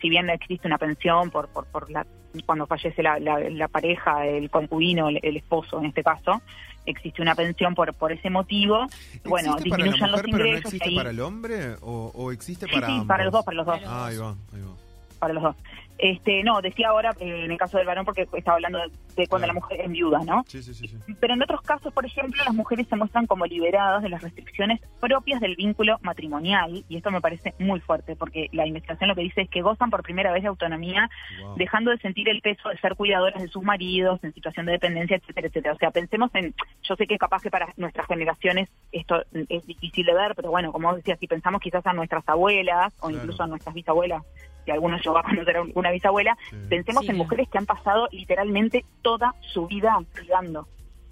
si 0.01 0.09
bien 0.09 0.29
existe 0.29 0.67
una 0.67 0.77
pensión 0.77 1.29
por, 1.29 1.47
por, 1.49 1.67
por 1.67 1.91
la, 1.91 2.05
cuando 2.45 2.65
fallece 2.65 3.03
la, 3.03 3.19
la, 3.19 3.67
pareja, 3.67 4.25
el 4.25 4.49
concubino, 4.49 5.09
el, 5.09 5.37
esposo 5.37 5.79
en 5.79 5.85
este 5.85 6.03
caso, 6.03 6.41
existe 6.85 7.21
una 7.21 7.35
pensión 7.35 7.75
por 7.75 7.93
por 7.93 8.11
ese 8.11 8.29
motivo. 8.29 8.87
Bueno, 9.25 9.55
disminuyen 9.57 10.11
los 10.11 10.27
ingresos. 10.27 10.31
Pero 10.31 10.45
no 10.45 10.57
existe 10.57 10.95
para 10.95 11.09
el 11.09 11.19
hombre 11.19 11.75
o, 11.81 12.31
existe 12.31 12.67
para 12.67 12.87
sí, 12.87 13.01
para 13.07 13.23
los 13.25 13.33
dos, 13.33 13.45
para 13.45 13.57
los 13.57 13.65
dos. 13.65 13.79
Ah, 13.85 14.07
ahí 14.07 14.17
va, 14.17 14.35
ahí 14.53 14.61
va. 14.61 14.75
Para 15.19 15.33
los 15.33 15.43
dos. 15.43 15.55
Este, 15.97 16.43
no, 16.43 16.61
decía 16.61 16.89
ahora 16.89 17.11
eh, 17.19 17.45
en 17.45 17.51
el 17.51 17.57
caso 17.57 17.77
del 17.77 17.85
varón 17.87 18.05
porque 18.05 18.27
estaba 18.33 18.55
hablando 18.55 18.79
de, 19.15 19.27
cuando 19.27 19.47
la 19.47 19.53
mujer 19.53 19.81
es 19.81 19.89
viuda, 19.89 20.19
¿no? 20.25 20.43
Sí, 20.47 20.61
sí, 20.61 20.73
sí, 20.73 20.87
Pero 21.19 21.33
en 21.35 21.43
otros 21.43 21.61
casos, 21.61 21.93
por 21.93 22.05
ejemplo, 22.05 22.43
las 22.43 22.53
mujeres 22.53 22.87
se 22.87 22.95
muestran 22.95 23.27
como 23.27 23.45
liberadas 23.45 24.01
de 24.01 24.09
las 24.09 24.21
restricciones 24.21 24.81
propias 24.99 25.39
del 25.39 25.55
vínculo 25.55 25.99
matrimonial 26.01 26.83
y 26.89 26.97
esto 26.97 27.11
me 27.11 27.21
parece 27.21 27.53
muy 27.59 27.79
fuerte 27.79 28.15
porque 28.15 28.49
la 28.51 28.65
investigación 28.65 29.09
lo 29.09 29.15
que 29.15 29.21
dice 29.21 29.41
es 29.41 29.49
que 29.49 29.61
gozan 29.61 29.91
por 29.91 30.03
primera 30.03 30.31
vez 30.31 30.41
de 30.41 30.49
autonomía, 30.49 31.09
dejando 31.57 31.91
de 31.91 31.97
sentir 31.99 32.27
el 32.27 32.41
peso 32.41 32.69
de 32.69 32.77
ser 32.79 32.95
cuidadoras 32.95 33.41
de 33.41 33.47
sus 33.47 33.63
maridos 33.63 34.19
en 34.23 34.33
situación 34.33 34.65
de 34.65 34.73
dependencia, 34.73 35.17
etcétera, 35.17 35.47
etcétera. 35.47 35.75
O 35.75 35.77
sea, 35.77 35.91
pensemos 35.91 36.31
en, 36.33 36.55
yo 36.81 36.95
sé 36.95 37.05
que 37.05 37.17
capaz 37.17 37.41
que 37.41 37.51
para 37.51 37.71
nuestras 37.77 38.07
generaciones 38.07 38.69
esto 38.91 39.23
es 39.49 39.65
difícil 39.67 40.05
de 40.05 40.13
ver, 40.13 40.33
pero 40.35 40.49
bueno, 40.49 40.71
como 40.71 40.95
decía, 40.95 41.15
si 41.17 41.27
pensamos 41.27 41.61
quizás 41.61 41.85
a 41.85 41.93
nuestras 41.93 42.27
abuelas 42.27 42.93
o 42.99 43.11
incluso 43.11 43.43
a 43.43 43.47
nuestras 43.47 43.75
bisabuelas 43.75 44.23
si 44.65 44.71
alguno 44.71 44.97
llegó 44.97 45.17
a 45.17 45.23
conocer 45.23 45.57
a 45.57 45.61
una 45.83 45.91
bisabuela, 45.91 46.37
pensemos 46.69 47.07
en 47.07 47.17
mujeres 47.17 47.47
que 47.49 47.57
han 47.57 47.65
pasado 47.65 48.07
literalmente 48.11 48.85
toda 49.01 49.35
su 49.41 49.67
vida 49.67 49.97
cuidando. 50.13 50.67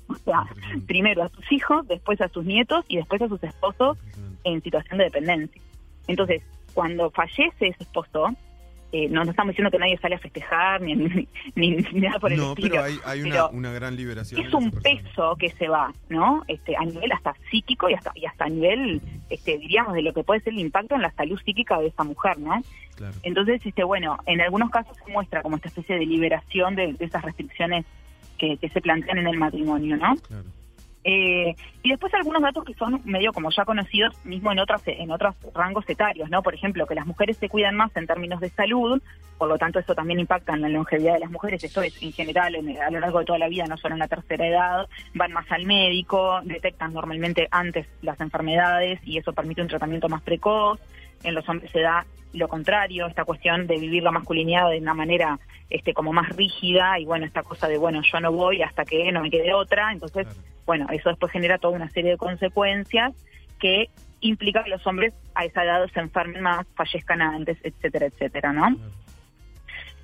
O 0.08 0.16
sea, 0.16 0.44
primero 0.88 1.24
a 1.24 1.30
sus 1.30 1.51
hijos, 1.51 1.88
después 1.88 2.20
a 2.22 2.30
sus 2.30 2.46
nietos 2.46 2.86
y 2.88 2.98
después 2.98 3.22
a 3.22 3.28
sus 3.28 3.44
esposos 3.44 3.98
en 4.44 4.62
situación 4.62 4.98
de 4.98 5.06
dependencia. 5.06 5.62
Entonces, 6.08 6.42
cuando 6.74 7.12
fallece 7.12 7.68
ese 7.68 7.84
esposo, 7.84 8.30
eh, 8.94 9.08
no, 9.10 9.24
estamos 9.24 9.54
diciendo 9.54 9.72
que 9.72 9.80
nadie 9.80 9.98
sale 10.00 10.16
a 10.16 10.20
festejar 10.20 10.82
ni, 10.82 10.96
ni, 11.56 11.70
nada 11.94 12.20
por 12.20 12.32
el 12.32 12.40
no, 12.40 12.50
estilo. 12.50 12.70
pero 12.72 12.84
hay, 13.06 13.22
una, 13.22 13.48
una, 13.48 13.72
gran 13.72 13.96
liberación. 13.96 14.42
Es 14.42 14.54
un 14.54 14.70
peso 14.70 15.36
que 15.38 15.50
se 15.52 15.70
va, 15.70 15.94
¿no? 16.10 16.44
Este, 16.48 16.76
a 16.76 16.84
nivel 16.84 17.12
hasta 17.12 17.34
psíquico 17.50 17.90
y 17.90 17.94
hasta, 17.94 18.12
y 18.16 18.26
hasta 18.26 18.46
a 18.46 18.50
nivel, 18.50 19.02
este, 19.30 19.58
diríamos, 19.58 19.94
de 19.94 20.02
lo 20.02 20.14
que 20.14 20.24
puede 20.24 20.42
ser 20.42 20.54
el 20.54 20.60
impacto 20.60 20.96
en 20.96 21.04
la 21.04 21.12
salud 21.12 21.40
psíquica 21.40 21.80
de 21.80 21.88
esa 21.88 22.04
mujer, 22.04 22.38
¿no? 22.40 22.62
Entonces, 23.24 23.66
este, 23.66 23.84
bueno, 23.84 24.18
en 24.26 24.42
algunos 24.42 24.70
casos 24.70 24.96
se 25.04 25.12
muestra 25.12 25.42
como 25.42 25.56
esta 25.56 25.70
especie 25.70 25.98
de 25.98 26.06
liberación 26.06 26.76
de, 26.76 26.96
esas 27.00 27.24
restricciones 27.24 27.86
que, 28.38 28.58
que, 28.58 28.70
se 28.70 28.82
plantean 28.82 29.18
en 29.20 29.28
el 29.28 29.38
matrimonio, 29.38 29.98
¿no? 29.98 30.16
Claro. 30.18 30.46
Eh, 31.03 31.55
y 31.84 31.89
después 31.89 32.13
algunos 32.13 32.41
datos 32.43 32.63
que 32.63 32.75
son 32.75 33.01
medio 33.05 33.34
como 33.34 33.50
ya 33.50 33.65
conocidos 33.65 34.13
mismo 34.24 34.51
en 34.51 34.60
otros 34.60 34.84
en 34.86 35.10
otros 35.10 35.36
rangos 35.53 35.89
etarios, 35.89 36.29
¿no? 36.29 36.43
Por 36.43 36.53
ejemplo, 36.53 36.86
que 36.86 36.93
las 36.93 37.08
mujeres 37.08 37.38
se 37.38 37.50
cuidan 37.50 37.75
más 37.75 37.96
en 37.96 38.05
términos 38.05 38.39
de 38.39 38.50
salud, 38.50 39.01
por 39.39 39.50
lo 39.50 39.58
tanto 39.58 39.79
eso 39.79 39.96
también 39.96 40.20
impacta 40.20 40.53
en 40.53 40.62
la 40.62 40.70
longevidad 40.70 41.13
de 41.13 41.22
las 41.22 41.31
mujeres, 41.31 41.63
esto 41.63 41.81
es 41.81 42.00
en 42.03 42.12
general 42.12 42.55
a 42.55 42.91
lo 42.91 43.00
largo 43.00 43.20
de 43.20 43.25
toda 43.25 43.39
la 43.39 43.48
vida, 43.48 43.65
no 43.65 43.77
solo 43.77 43.96
en 43.96 44.00
la 44.00 44.08
tercera 44.08 44.48
edad, 44.48 44.88
van 45.15 45.31
más 45.31 45.51
al 45.51 45.65
médico, 45.65 46.39
detectan 46.43 46.93
normalmente 46.93 47.48
antes 47.50 47.88
las 48.03 48.22
enfermedades 48.22 49.00
y 49.03 49.17
eso 49.17 49.34
permite 49.34 49.63
un 49.63 49.67
tratamiento 49.67 50.08
más 50.08 50.22
precoz. 50.22 50.79
En 51.24 51.36
los 51.36 51.48
hombres 51.48 51.72
se 51.72 51.82
da 51.82 52.06
lo 52.34 52.48
contrario, 52.48 53.08
esta 53.08 53.25
cuestión 53.25 53.68
de 53.68 53.78
vivir 53.78 54.04
la 54.04 54.12
masculinidad 54.12 54.70
de 54.70 54.78
una 54.78 54.94
manera 54.94 55.40
este 55.70 55.94
como 55.94 56.13
más 56.13 56.30
rígida 56.30 57.00
y 57.00 57.06
bueno, 57.06 57.25
esta 57.25 57.44
cosa 57.44 57.68
de 57.68 57.78
bueno, 57.78 58.01
yo 58.10 58.20
no 58.20 58.32
voy 58.32 58.62
hasta 58.62 58.86
que 58.86 59.12
no 59.12 59.22
me 59.22 59.30
quede 59.30 59.54
otra, 59.54 59.92
entonces 59.92 60.28
bueno, 60.66 60.88
eso 60.92 61.10
después 61.10 61.32
genera 61.32 61.58
toda 61.58 61.75
una 61.75 61.90
serie 61.90 62.12
de 62.12 62.18
consecuencias 62.18 63.13
que 63.60 63.90
implica 64.22 64.63
que 64.63 64.70
los 64.70 64.86
hombres 64.88 65.13
a 65.36 65.46
esa 65.46 65.63
edad 65.63 65.86
se 65.94 66.00
enfermen 66.00 66.42
más, 66.42 66.66
fallezcan 66.75 67.22
antes, 67.22 67.58
etcétera, 67.63 68.06
etcétera, 68.06 68.54
¿no? 68.54 68.78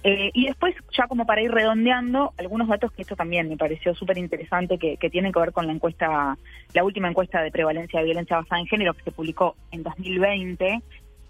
Eh, 0.03 0.31
y 0.33 0.45
después, 0.45 0.75
ya 0.95 1.07
como 1.07 1.25
para 1.25 1.41
ir 1.41 1.51
redondeando, 1.51 2.33
algunos 2.37 2.67
datos 2.67 2.91
que 2.91 3.01
esto 3.01 3.15
también 3.15 3.49
me 3.49 3.57
pareció 3.57 3.93
súper 3.95 4.17
interesante, 4.17 4.77
que, 4.77 4.97
que, 4.97 5.09
tienen 5.09 5.33
que 5.33 5.39
ver 5.39 5.51
con 5.51 5.67
la 5.67 5.73
encuesta, 5.73 6.37
la 6.73 6.83
última 6.83 7.09
encuesta 7.09 7.41
de 7.41 7.51
prevalencia 7.51 7.99
de 7.99 8.05
violencia 8.05 8.37
basada 8.37 8.61
en 8.61 8.67
género 8.67 8.93
que 8.93 9.03
se 9.03 9.11
publicó 9.11 9.55
en 9.71 9.83
2020, 9.83 10.81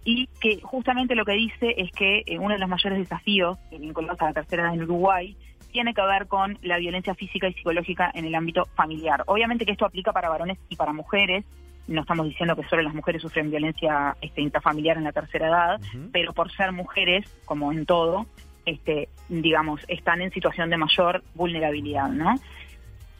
y 0.07 0.27
que 0.39 0.61
justamente 0.61 1.15
lo 1.15 1.25
que 1.25 1.33
dice 1.33 1.75
es 1.75 1.91
que 1.91 2.23
eh, 2.25 2.39
uno 2.39 2.53
de 2.53 2.59
los 2.59 2.69
mayores 2.69 2.97
desafíos 2.97 3.57
vinculados 3.77 4.21
a 4.21 4.27
la 4.27 4.33
tercera 4.33 4.63
edad 4.63 4.73
en 4.73 4.83
Uruguay 4.83 5.35
tiene 5.73 5.93
que 5.93 6.01
ver 6.01 6.27
con 6.27 6.57
la 6.61 6.77
violencia 6.77 7.13
física 7.13 7.49
y 7.49 7.53
psicológica 7.53 8.09
en 8.13 8.23
el 8.23 8.33
ámbito 8.33 8.63
familiar. 8.73 9.23
Obviamente 9.25 9.65
que 9.65 9.73
esto 9.73 9.85
aplica 9.85 10.13
para 10.13 10.29
varones 10.29 10.59
y 10.69 10.77
para 10.77 10.93
mujeres, 10.93 11.43
no 11.89 12.01
estamos 12.01 12.25
diciendo 12.25 12.55
que 12.55 12.63
solo 12.69 12.83
las 12.83 12.93
mujeres 12.93 13.21
sufren 13.21 13.51
violencia 13.51 14.15
este, 14.21 14.39
intrafamiliar 14.39 14.95
en 14.95 15.03
la 15.03 15.11
tercera 15.11 15.49
edad, 15.49 15.81
pero 16.13 16.31
por 16.31 16.53
ser 16.53 16.71
mujeres, 16.71 17.25
como 17.43 17.73
en 17.73 17.85
todo, 17.85 18.27
este, 18.65 19.09
digamos, 19.27 19.81
están 19.89 20.21
en 20.21 20.31
situación 20.31 20.69
de 20.69 20.77
mayor 20.77 21.21
vulnerabilidad, 21.35 22.07
¿no? 22.07 22.35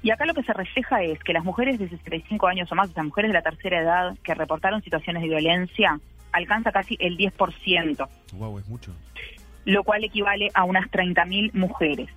Y 0.04 0.12
acá 0.12 0.26
lo 0.26 0.34
que 0.34 0.44
se 0.44 0.54
refleja 0.54 1.04
es 1.04 1.20
que 1.20 1.34
las 1.34 1.44
mujeres 1.44 1.80
de 1.80 1.90
65 1.90 2.48
años 2.48 2.72
o 2.72 2.76
más, 2.76 2.96
las 2.96 3.06
mujeres 3.06 3.28
de 3.28 3.34
la 3.34 3.42
tercera 3.42 3.82
edad 3.82 4.18
que 4.24 4.34
reportaron 4.34 4.82
situaciones 4.82 5.22
de 5.22 5.28
violencia, 5.28 6.00
alcanza 6.38 6.72
casi 6.72 6.98
el 7.00 7.18
10%. 7.18 8.08
Wow, 8.34 8.60
es 8.60 8.68
mucho. 8.68 8.94
Lo 9.66 9.84
cual 9.84 10.04
equivale 10.04 10.50
a 10.54 10.64
unas 10.64 10.90
30.000 10.90 11.54
mujeres. 11.54 12.10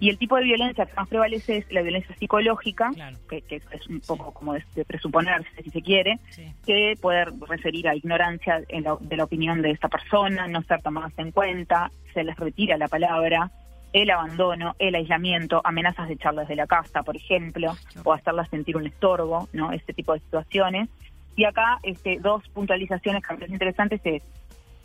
Y 0.00 0.10
el 0.10 0.18
tipo 0.18 0.36
de 0.36 0.44
violencia 0.44 0.86
que 0.86 0.94
más 0.94 1.08
prevalece 1.08 1.58
es 1.58 1.72
la 1.72 1.82
violencia 1.82 2.14
psicológica, 2.16 2.90
que, 3.28 3.44
es 3.48 3.86
un 3.86 4.00
poco 4.00 4.32
como 4.32 4.54
de, 4.54 4.84
presuponerse, 4.84 5.62
si 5.62 5.70
se 5.70 5.82
quiere, 5.82 6.18
que 6.66 6.94
puede 7.00 7.26
referir 7.48 7.88
a 7.88 7.94
ignorancia 7.94 8.60
de 8.60 9.16
la 9.16 9.24
opinión 9.24 9.62
de 9.62 9.70
esta 9.70 9.88
persona, 9.88 10.48
no 10.48 10.62
ser 10.62 10.82
tomadas 10.82 11.12
en 11.18 11.30
cuenta, 11.30 11.92
se 12.12 12.24
les 12.24 12.36
retira 12.36 12.76
la 12.76 12.88
palabra, 12.88 13.50
el 13.92 14.10
abandono, 14.10 14.74
el 14.78 14.94
aislamiento, 14.94 15.60
amenazas 15.64 16.08
de 16.08 16.14
echarlas 16.14 16.48
de 16.48 16.56
la 16.56 16.66
casa, 16.66 17.02
por 17.02 17.16
ejemplo, 17.16 17.76
o 18.04 18.12
hacerlas 18.12 18.48
sentir 18.48 18.76
un 18.76 18.86
estorbo, 18.86 19.48
¿no? 19.52 19.72
Este 19.72 19.92
tipo 19.92 20.14
de 20.14 20.20
situaciones. 20.20 20.88
Y 21.36 21.44
acá 21.44 21.78
este, 21.82 22.18
dos 22.20 22.46
puntualizaciones 22.50 23.22
que 23.22 23.32
me 23.32 23.38
parecen 23.38 23.54
interesantes 23.54 24.00
es 24.04 24.22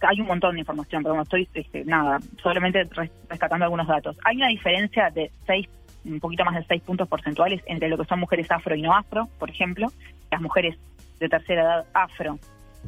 hay 0.01 0.21
un 0.21 0.27
montón 0.27 0.53
de 0.53 0.59
información, 0.59 1.01
pero 1.01 1.15
no 1.15 1.23
estoy, 1.23 1.47
este, 1.53 1.83
nada, 1.85 2.19
solamente 2.41 2.87
rescatando 3.27 3.65
algunos 3.65 3.87
datos. 3.87 4.15
Hay 4.23 4.37
una 4.37 4.47
diferencia 4.47 5.09
de 5.09 5.31
seis, 5.45 5.67
un 6.05 6.19
poquito 6.19 6.45
más 6.45 6.55
de 6.55 6.63
seis 6.65 6.83
puntos 6.83 7.07
porcentuales 7.07 7.61
entre 7.65 7.89
lo 7.89 7.97
que 7.97 8.05
son 8.05 8.19
mujeres 8.19 8.49
afro 8.51 8.75
y 8.75 8.81
no 8.81 8.93
afro, 8.93 9.27
por 9.39 9.49
ejemplo. 9.49 9.91
Las 10.29 10.41
mujeres 10.41 10.77
de 11.19 11.29
tercera 11.29 11.63
edad 11.63 11.85
afro 11.93 12.37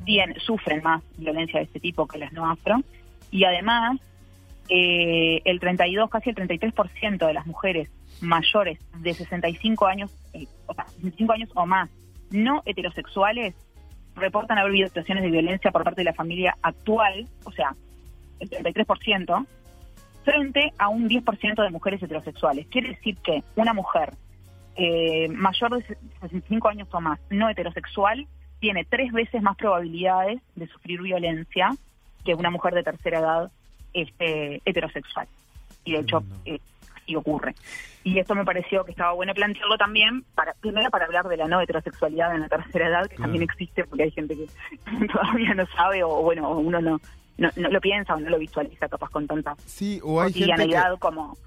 bien, 0.06 0.36
sufren 0.40 0.84
más 0.84 1.04
violencia 1.18 1.60
de 1.60 1.66
este 1.66 1.80
tipo 1.80 2.08
que 2.08 2.20
las 2.20 2.32
no 2.32 2.50
afro. 2.50 2.78
Y 3.32 3.44
además, 3.44 4.00
eh, 4.70 5.42
el 5.46 5.60
32, 5.60 6.10
casi 6.10 6.30
el 6.30 6.36
33% 6.36 7.26
de 7.26 7.34
las 7.34 7.46
mujeres 7.46 7.90
mayores 8.22 8.80
de 9.00 9.14
65 9.14 9.88
años, 9.88 10.12
eh, 10.34 10.48
o 10.68 10.74
sea, 10.74 10.86
65 10.88 11.34
años 11.34 11.50
o 11.56 11.66
más, 11.66 11.90
no 12.32 12.62
heterosexuales, 12.66 13.56
reportan 14.16 14.58
haber 14.58 14.72
habido 14.72 14.88
situaciones 14.88 15.24
de 15.24 15.32
violencia 15.32 15.72
por 15.72 15.84
parte 15.84 16.02
de 16.02 16.06
la 16.06 16.14
familia 16.14 16.58
actual, 16.62 17.28
o 17.46 17.52
sea, 17.52 17.76
el 18.40 18.50
33%, 18.50 19.46
frente 20.24 20.74
a 20.78 20.90
un 20.90 21.10
10% 21.10 21.64
de 21.64 21.70
mujeres 21.70 22.02
heterosexuales. 22.04 22.68
Quiere 22.68 22.90
decir 22.90 23.18
que 23.18 23.44
una 23.56 23.74
mujer 23.74 24.14
eh, 24.76 25.28
mayor 25.30 25.78
de 25.78 25.98
65 26.22 26.68
años 26.70 26.88
o 26.92 27.02
más, 27.02 27.20
no 27.30 27.50
heterosexual, 27.50 28.28
tiene 28.60 28.86
tres 28.86 29.12
veces 29.12 29.42
más 29.42 29.56
probabilidades 29.56 30.42
de 30.56 30.68
sufrir 30.68 31.02
violencia 31.02 31.76
que 32.26 32.34
una 32.34 32.50
mujer 32.50 32.74
de 32.74 32.84
tercera 32.84 33.20
edad 33.20 33.52
este, 33.94 34.62
heterosexual. 34.66 35.28
Y 35.86 35.94
de 35.94 36.00
hecho, 36.00 36.24
eh, 36.46 36.60
así 37.10 37.16
ocurre. 37.16 37.56
Y 38.04 38.20
esto 38.20 38.36
me 38.36 38.46
pareció 38.46 38.86
que 38.86 38.92
estaba 38.92 39.14
bueno 39.14 39.34
plantearlo 39.34 39.78
también, 39.78 40.24
para 40.36 40.54
primero 40.54 40.90
para 40.90 41.06
hablar 41.06 41.28
de 41.28 41.38
la 41.38 41.48
no 41.48 41.62
heterosexualidad 41.62 42.34
en 42.34 42.42
la 42.42 42.50
tercera 42.50 42.88
edad, 42.88 43.08
que 43.08 43.18
también 43.18 43.44
existe, 43.44 43.84
porque 43.84 44.04
hay 44.04 44.12
gente 44.12 44.36
que 44.36 45.08
todavía 45.12 45.54
no 45.54 45.66
sabe, 45.76 46.04
o 46.04 46.22
bueno, 46.22 46.50
uno 46.58 46.82
no, 46.82 47.00
no, 47.38 47.52
lo 47.56 47.82
piensa 47.82 48.16
o 48.16 48.20
no 48.20 48.30
lo 48.30 48.40
visualiza 48.40 48.88
capaz 48.88 49.10
con 49.10 49.28
tanta 49.28 49.56
sí, 49.66 50.00
o 50.04 50.22
hay 50.22 50.34
gente 50.34 50.70
como... 51.00 51.38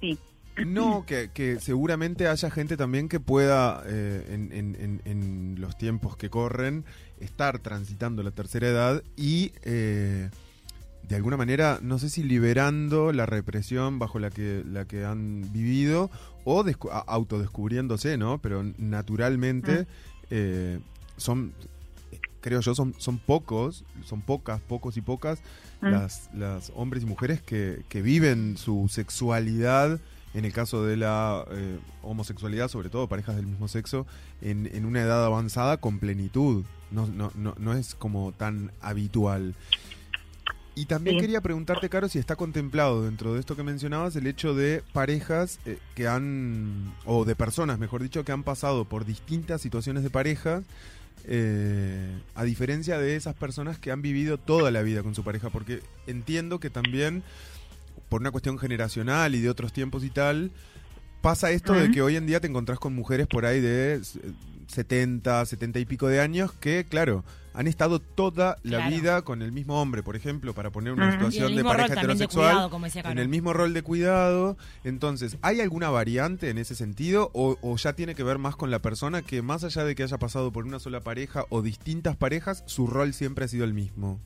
Sí. 0.00 0.18
No, 0.64 1.04
que, 1.06 1.30
que, 1.34 1.60
seguramente 1.60 2.28
haya 2.28 2.50
gente 2.50 2.78
también 2.78 3.10
que 3.10 3.20
pueda, 3.20 3.82
eh, 3.84 4.24
en, 4.30 4.52
en, 4.52 5.02
en, 5.04 5.60
los 5.60 5.76
tiempos 5.76 6.16
que 6.16 6.30
corren, 6.30 6.86
estar 7.20 7.58
transitando 7.58 8.22
la 8.22 8.30
tercera 8.30 8.66
edad 8.66 9.02
y 9.18 9.52
eh, 9.64 10.30
de 11.08 11.16
alguna 11.16 11.36
manera, 11.36 11.78
no 11.82 11.98
sé 11.98 12.10
si 12.10 12.22
liberando 12.22 13.12
la 13.12 13.26
represión 13.26 13.98
bajo 13.98 14.18
la 14.18 14.30
que, 14.30 14.64
la 14.66 14.86
que 14.86 15.04
han 15.04 15.52
vivido 15.52 16.10
o 16.44 16.64
autodescubriéndose, 17.06 18.16
¿no? 18.16 18.38
Pero 18.38 18.64
naturalmente 18.78 19.82
mm. 19.82 19.86
eh, 20.30 20.80
son, 21.16 21.52
creo 22.40 22.60
yo, 22.60 22.74
son, 22.74 22.94
son 22.98 23.18
pocos, 23.18 23.84
son 24.04 24.20
pocas, 24.20 24.60
pocos 24.60 24.96
y 24.96 25.00
pocas 25.00 25.40
mm. 25.80 25.86
las, 25.86 26.30
las 26.34 26.72
hombres 26.74 27.04
y 27.04 27.06
mujeres 27.06 27.40
que, 27.40 27.84
que 27.88 28.02
viven 28.02 28.56
su 28.56 28.88
sexualidad 28.88 30.00
en 30.34 30.44
el 30.44 30.52
caso 30.52 30.84
de 30.84 30.98
la 30.98 31.44
eh, 31.50 31.78
homosexualidad, 32.02 32.68
sobre 32.68 32.90
todo 32.90 33.08
parejas 33.08 33.36
del 33.36 33.46
mismo 33.46 33.68
sexo, 33.68 34.06
en, 34.42 34.68
en 34.70 34.84
una 34.84 35.00
edad 35.00 35.24
avanzada 35.24 35.78
con 35.78 35.98
plenitud. 35.98 36.64
No, 36.90 37.06
no, 37.06 37.32
no, 37.34 37.54
no 37.58 37.72
es 37.72 37.94
como 37.94 38.32
tan 38.32 38.70
habitual. 38.82 39.54
Y 40.78 40.84
también 40.84 41.16
Sí. 41.16 41.22
quería 41.22 41.40
preguntarte, 41.40 41.88
Caro, 41.88 42.06
si 42.08 42.18
está 42.18 42.36
contemplado 42.36 43.02
dentro 43.02 43.32
de 43.32 43.40
esto 43.40 43.56
que 43.56 43.62
mencionabas 43.62 44.14
el 44.14 44.26
hecho 44.26 44.54
de 44.54 44.82
parejas 44.92 45.58
eh, 45.64 45.78
que 45.94 46.06
han, 46.06 46.92
o 47.06 47.24
de 47.24 47.34
personas, 47.34 47.78
mejor 47.78 48.02
dicho, 48.02 48.24
que 48.24 48.32
han 48.32 48.42
pasado 48.42 48.84
por 48.84 49.06
distintas 49.06 49.62
situaciones 49.62 50.02
de 50.02 50.10
pareja, 50.10 50.62
eh, 51.24 52.10
a 52.34 52.44
diferencia 52.44 52.98
de 52.98 53.16
esas 53.16 53.34
personas 53.34 53.78
que 53.78 53.90
han 53.90 54.02
vivido 54.02 54.36
toda 54.36 54.70
la 54.70 54.82
vida 54.82 55.02
con 55.02 55.14
su 55.14 55.24
pareja, 55.24 55.48
porque 55.48 55.80
entiendo 56.06 56.60
que 56.60 56.68
también, 56.68 57.22
por 58.10 58.20
una 58.20 58.30
cuestión 58.30 58.58
generacional 58.58 59.34
y 59.34 59.40
de 59.40 59.48
otros 59.48 59.72
tiempos 59.72 60.04
y 60.04 60.10
tal, 60.10 60.50
pasa 61.26 61.50
esto 61.50 61.72
de 61.72 61.90
que 61.90 62.02
hoy 62.02 62.14
en 62.14 62.24
día 62.24 62.38
te 62.38 62.46
encontrás 62.46 62.78
con 62.78 62.94
mujeres 62.94 63.26
por 63.26 63.46
ahí 63.46 63.60
de 63.60 63.94
eh, 63.96 64.00
70, 64.68 65.44
70 65.44 65.80
y 65.80 65.84
pico 65.84 66.06
de 66.06 66.20
años 66.20 66.52
que, 66.52 66.86
claro, 66.88 67.24
han 67.52 67.66
estado 67.66 67.98
toda 67.98 68.58
la 68.62 68.76
Claro. 68.78 68.94
vida 68.96 69.22
con 69.22 69.42
el 69.42 69.50
mismo 69.50 69.82
hombre, 69.82 70.04
por 70.04 70.14
ejemplo, 70.14 70.54
para 70.54 70.70
poner 70.70 70.92
una 70.92 71.10
situación 71.10 71.56
de 71.56 71.64
pareja 71.64 71.88
de 71.88 72.00
heterosexual. 72.00 72.50
cuidado, 72.52 72.70
como 72.70 72.84
decía 72.84 73.02
en 73.10 73.18
el 73.18 73.28
mismo 73.28 73.52
rol 73.52 73.74
de 73.74 73.82
cuidado. 73.82 74.56
Entonces, 74.84 75.36
¿hay 75.42 75.60
alguna 75.60 75.90
variante 75.90 76.48
en 76.48 76.58
ese 76.58 76.76
sentido 76.76 77.32
o, 77.34 77.58
o 77.60 77.76
ya 77.76 77.94
tiene 77.94 78.14
que 78.14 78.22
ver 78.22 78.38
más 78.38 78.54
con 78.54 78.70
la 78.70 78.78
persona 78.78 79.22
que 79.22 79.42
más 79.42 79.64
allá 79.64 79.82
de 79.84 79.96
que 79.96 80.04
haya 80.04 80.18
pasado 80.18 80.52
por 80.52 80.64
una 80.64 80.78
sola 80.78 81.00
pareja 81.00 81.44
o 81.48 81.60
distintas 81.60 82.16
parejas, 82.16 82.62
su 82.66 82.86
rol 82.86 83.12
siempre 83.14 83.46
ha 83.46 83.48
sido 83.48 83.64
el 83.64 83.74
mismo? 83.74 84.20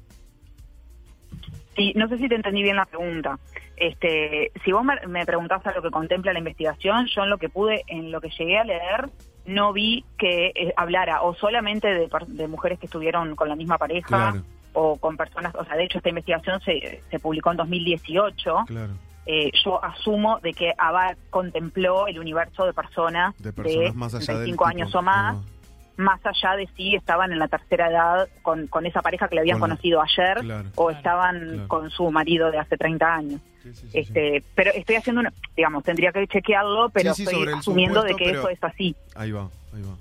Sí, 1.81 1.95
no 1.97 2.09
sé 2.09 2.19
si 2.19 2.29
te 2.29 2.35
entendí 2.35 2.63
bien 2.63 2.77
la 2.77 2.85
pregunta. 2.85 3.39
Este, 3.75 4.53
si 4.63 4.71
vos 4.71 4.85
me, 4.85 5.25
preguntás 5.25 5.67
a 5.67 5.73
lo 5.73 5.81
que 5.81 5.91
contempla 5.91 6.35
la 6.35 6.39
investigación, 6.39 7.07
yo 7.07 7.23
en 7.23 7.31
lo 7.31 7.39
que 7.39 7.49
pude, 7.49 7.85
en 7.87 8.13
lo 8.13 8.21
que 8.21 8.29
llegué 8.29 8.59
a 8.59 8.65
leer, 8.65 9.09
no 9.47 9.73
vi 9.73 10.05
que 10.19 10.53
eh, 10.55 10.75
hablara 10.77 11.23
o 11.23 11.35
solamente 11.35 11.89
de, 11.89 12.11
de 12.27 12.49
mujeres 12.49 12.79
que 12.79 12.85
estuvieron 12.85 13.35
con 13.35 13.49
la 13.49 13.57
misma 13.57 13.79
pareja 13.79 14.07
Claro, 14.07 14.43
o 14.75 14.99
con 14.99 15.17
personas, 15.17 15.55
o 15.55 15.65
sea, 15.65 15.75
de 15.75 15.85
hecho 15.85 15.97
esta 15.97 16.11
investigación 16.11 16.61
se, 16.61 17.03
se 17.11 17.19
publicó 17.19 17.51
en 17.53 17.57
2018. 17.57 18.57
claro. 18.67 18.93
Eh, 19.27 19.51
yo 19.65 19.83
asumo 19.85 20.41
de 20.41 20.53
que 20.53 20.73
ABA 20.77 21.15
contempló 21.29 22.09
el 22.09 22.19
universo 22.19 22.65
de 22.65 22.73
personas 22.73 23.37
De 23.39 23.53
personas 23.53 23.95
más 23.95 24.15
allá 24.15 24.39
del 24.39 24.57
35 24.57 24.67
años 24.67 24.95
o 24.95 25.03
más, 25.03 25.37
Ah, 25.37 25.60
más 25.97 26.21
allá 26.25 26.57
de 26.57 26.67
si 26.77 26.95
estaban 26.95 27.33
en 27.33 27.39
la 27.39 27.49
tercera 27.49 27.91
edad 27.91 28.29
con, 28.43 28.67
con 28.69 28.87
esa 28.87 29.03
pareja 29.03 29.29
que 29.29 29.35
le 29.35 29.43
habían 29.43 29.59
Con- 29.59 29.71
conocido 29.71 30.01
ayer 30.01 30.39
claro. 30.41 30.69
o 30.75 30.91
estaban 30.91 31.39
claro. 31.41 31.69
con 31.69 31.91
su 31.91 32.11
marido 32.11 32.51
de 32.51 32.59
hace 32.59 32.77
30 32.77 33.15
años. 33.15 33.41
Sí, 33.63 33.75
sí, 33.75 33.75
sí, 33.75 33.89
sí. 33.91 33.99
Este, 33.99 34.43
pero 34.55 34.71
estoy 34.73 34.97
haciendo 34.97 35.21
una, 35.21 35.33
digamos, 35.57 35.85
tendría 35.85 36.13
que 36.13 36.27
chequearlo, 36.27 36.89
pero 36.91 37.11
estoy 37.11 37.47
asumiendo 37.53 38.03
de 38.03 38.15
que 38.15 38.31
eso 38.31 38.49
es 38.49 38.63
así. 38.63 38.97
Ahí 39.15 39.33
va, 39.33 39.51
ahí 39.75 39.83
va. 39.83 39.97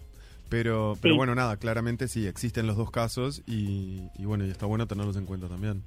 Pero, 0.50 0.98
pero 1.02 1.16
bueno, 1.16 1.36
nada, 1.36 1.58
claramente 1.58 2.08
sí, 2.08 2.26
existen 2.26 2.66
los 2.66 2.76
dos 2.76 2.90
casos 2.90 3.44
y, 3.46 4.02
y 4.18 4.26
bueno, 4.26 4.46
y 4.46 4.50
está 4.50 4.66
bueno 4.66 4.88
tenerlos 4.88 5.16
en 5.16 5.26
cuenta 5.26 5.48
también. 5.48 5.84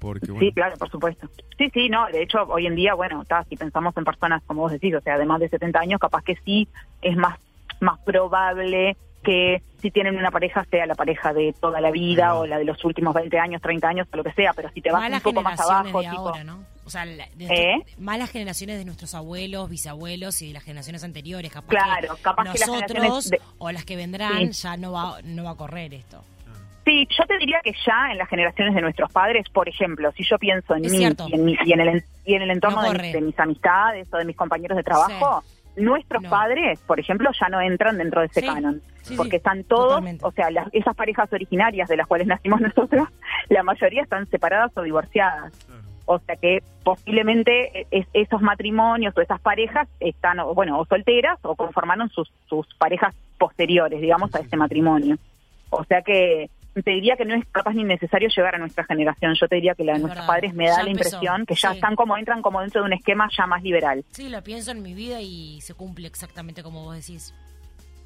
Porque, 0.00 0.32
bueno, 0.32 0.40
Sí, 0.40 0.52
claro, 0.52 0.76
por 0.76 0.90
supuesto. 0.90 1.28
Sí, 1.56 1.70
sí, 1.72 1.88
no, 1.88 2.06
de 2.06 2.22
hecho, 2.22 2.42
hoy 2.48 2.66
en 2.66 2.74
día, 2.74 2.94
bueno, 2.94 3.24
si 3.48 3.56
pensamos 3.56 3.96
en 3.96 4.02
personas, 4.04 4.42
como 4.46 4.62
vos 4.62 4.72
decís, 4.72 4.92
o 4.96 5.00
sea, 5.00 5.16
de 5.16 5.24
más 5.24 5.38
de 5.38 5.48
70 5.48 5.78
años, 5.78 6.00
capaz 6.00 6.24
que 6.24 6.34
sí 6.44 6.66
es 7.02 7.16
más, 7.16 7.38
más 7.78 8.00
probable 8.00 8.96
que 9.22 9.62
si 9.80 9.90
tienen 9.90 10.16
una 10.16 10.30
pareja 10.30 10.64
sea 10.70 10.86
la 10.86 10.94
pareja 10.94 11.32
de 11.32 11.54
toda 11.60 11.80
la 11.80 11.90
vida 11.90 12.34
o 12.34 12.46
la 12.46 12.58
de 12.58 12.64
los 12.64 12.84
últimos 12.84 13.14
20 13.14 13.38
años, 13.38 13.60
30 13.62 13.88
años, 13.88 14.08
o 14.12 14.16
lo 14.16 14.24
que 14.24 14.32
sea, 14.32 14.52
pero 14.54 14.70
si 14.70 14.80
te 14.80 14.90
vas 14.90 15.00
malas 15.02 15.24
un 15.24 15.32
poco 15.34 15.42
más 15.42 15.60
abajo, 15.60 16.00
de 16.00 16.08
tipo, 16.08 16.28
ahora, 16.28 16.44
¿no? 16.44 16.64
O 16.84 16.90
sea, 16.90 17.04
la- 17.04 17.28
de 17.36 17.44
¿Eh? 17.46 17.74
nuestro- 17.76 18.02
malas 18.02 18.30
generaciones 18.30 18.78
de 18.78 18.84
nuestros 18.84 19.14
abuelos, 19.14 19.70
bisabuelos 19.70 20.42
y 20.42 20.48
de 20.48 20.52
las 20.54 20.64
generaciones 20.64 21.04
anteriores. 21.04 21.52
Capaz 21.52 21.68
Claro, 21.68 22.16
que 22.16 22.22
capaz 22.22 22.52
que 22.52 22.58
las 22.58 22.68
nosotros 22.68 23.30
de- 23.30 23.40
o 23.58 23.70
las 23.70 23.84
que 23.84 23.96
vendrán 23.96 24.52
Sí. 24.52 24.62
ya 24.62 24.76
no 24.76 24.92
va, 24.92 25.18
no 25.22 25.44
va 25.44 25.50
a 25.52 25.56
correr 25.56 25.94
esto. 25.94 26.24
Sí, 26.84 27.06
yo 27.16 27.24
te 27.26 27.38
diría 27.38 27.60
que 27.62 27.72
ya 27.86 28.10
en 28.10 28.18
las 28.18 28.28
generaciones 28.28 28.74
de 28.74 28.80
nuestros 28.80 29.12
padres, 29.12 29.48
por 29.50 29.68
ejemplo, 29.68 30.10
si 30.16 30.24
yo 30.24 30.36
pienso 30.38 30.74
en 30.74 30.84
Es 30.84 30.90
mí 30.92 30.98
y 30.98 31.04
en, 31.34 31.44
mi- 31.44 31.56
y 31.64 31.72
en 31.72 31.80
el, 31.80 32.04
y 32.24 32.34
en 32.34 32.42
el 32.42 32.50
entorno 32.50 32.78
No 32.78 32.82
de, 32.82 32.88
corre. 32.88 33.02
mis, 33.04 33.12
de 33.12 33.20
mis 33.20 33.38
amistades 33.38 34.08
o 34.12 34.16
de 34.16 34.24
mis 34.24 34.34
compañeros 34.36 34.76
de 34.76 34.82
trabajo, 34.82 35.44
nuestros 35.76 36.22
No. 36.22 36.30
padres, 36.30 36.80
por 36.80 37.00
ejemplo, 37.00 37.30
ya 37.40 37.48
no 37.48 37.60
entran 37.60 37.98
dentro 37.98 38.20
de 38.20 38.26
ese 38.26 38.40
Sí, 38.40 38.46
canon. 38.46 38.80
sí, 39.02 39.14
porque 39.16 39.30
sí, 39.30 39.36
están 39.36 39.64
todos, 39.64 39.88
totalmente. 39.88 40.24
o 40.24 40.30
sea, 40.32 40.50
las- 40.50 40.68
esas 40.72 40.94
parejas 40.94 41.32
originarias 41.32 41.88
de 41.88 41.96
las 41.96 42.06
cuales 42.06 42.26
nacimos 42.26 42.60
nosotros, 42.76 43.08
la 43.48 43.62
mayoría 43.62 44.02
están 44.02 44.26
separadas 44.28 44.70
o 44.76 44.82
divorciadas. 44.82 45.52
Claro. 45.66 45.82
O 46.04 46.18
sea 46.18 46.36
que 46.36 46.62
posiblemente 46.84 47.86
es- 47.90 48.06
esos 48.12 48.42
matrimonios 48.42 49.16
o 49.16 49.20
esas 49.20 49.40
parejas 49.40 49.88
están, 50.00 50.40
o, 50.40 50.54
bueno, 50.54 50.78
o 50.78 50.84
solteras 50.86 51.38
o 51.42 51.54
conformaron 51.54 52.08
sus, 52.10 52.32
sus 52.48 52.66
parejas 52.76 53.14
posteriores, 53.38 54.00
digamos, 54.00 54.30
Sí, 54.30 54.36
a 54.38 54.40
este 54.40 54.50
sí. 54.50 54.56
matrimonio. 54.56 55.16
O 55.70 55.84
sea 55.84 56.02
que 56.02 56.50
te 56.74 56.90
diría 56.90 57.16
que 57.16 57.24
no 57.24 57.34
es 57.34 57.44
capaz 57.52 57.74
ni 57.74 57.84
necesario 57.84 58.28
llegar 58.34 58.54
a 58.54 58.58
nuestra 58.58 58.84
generación. 58.84 59.34
Yo 59.38 59.46
te 59.48 59.56
diría 59.56 59.74
que 59.74 59.84
la 59.84 59.92
de 59.92 59.96
Es 59.98 60.02
nuestros 60.02 60.26
verdad. 60.26 60.34
padres 60.34 60.54
me 60.54 60.68
da 60.68 60.76
Ya 60.78 60.82
la 60.84 60.90
empezó, 60.90 61.16
impresión 61.16 61.46
que 61.46 61.54
ya 61.54 61.70
sí. 61.70 61.74
están 61.76 61.96
como, 61.96 62.16
entran 62.16 62.40
como 62.42 62.60
dentro 62.60 62.80
de 62.82 62.86
un 62.86 62.92
esquema 62.94 63.28
ya 63.36 63.46
más 63.46 63.62
liberal. 63.62 64.04
Sí, 64.10 64.28
lo 64.30 64.42
pienso 64.42 64.70
en 64.70 64.82
mi 64.82 64.94
vida 64.94 65.20
y 65.20 65.60
se 65.60 65.74
cumple 65.74 66.06
exactamente 66.06 66.62
como 66.62 66.84
vos 66.84 66.94
decís. 66.96 67.34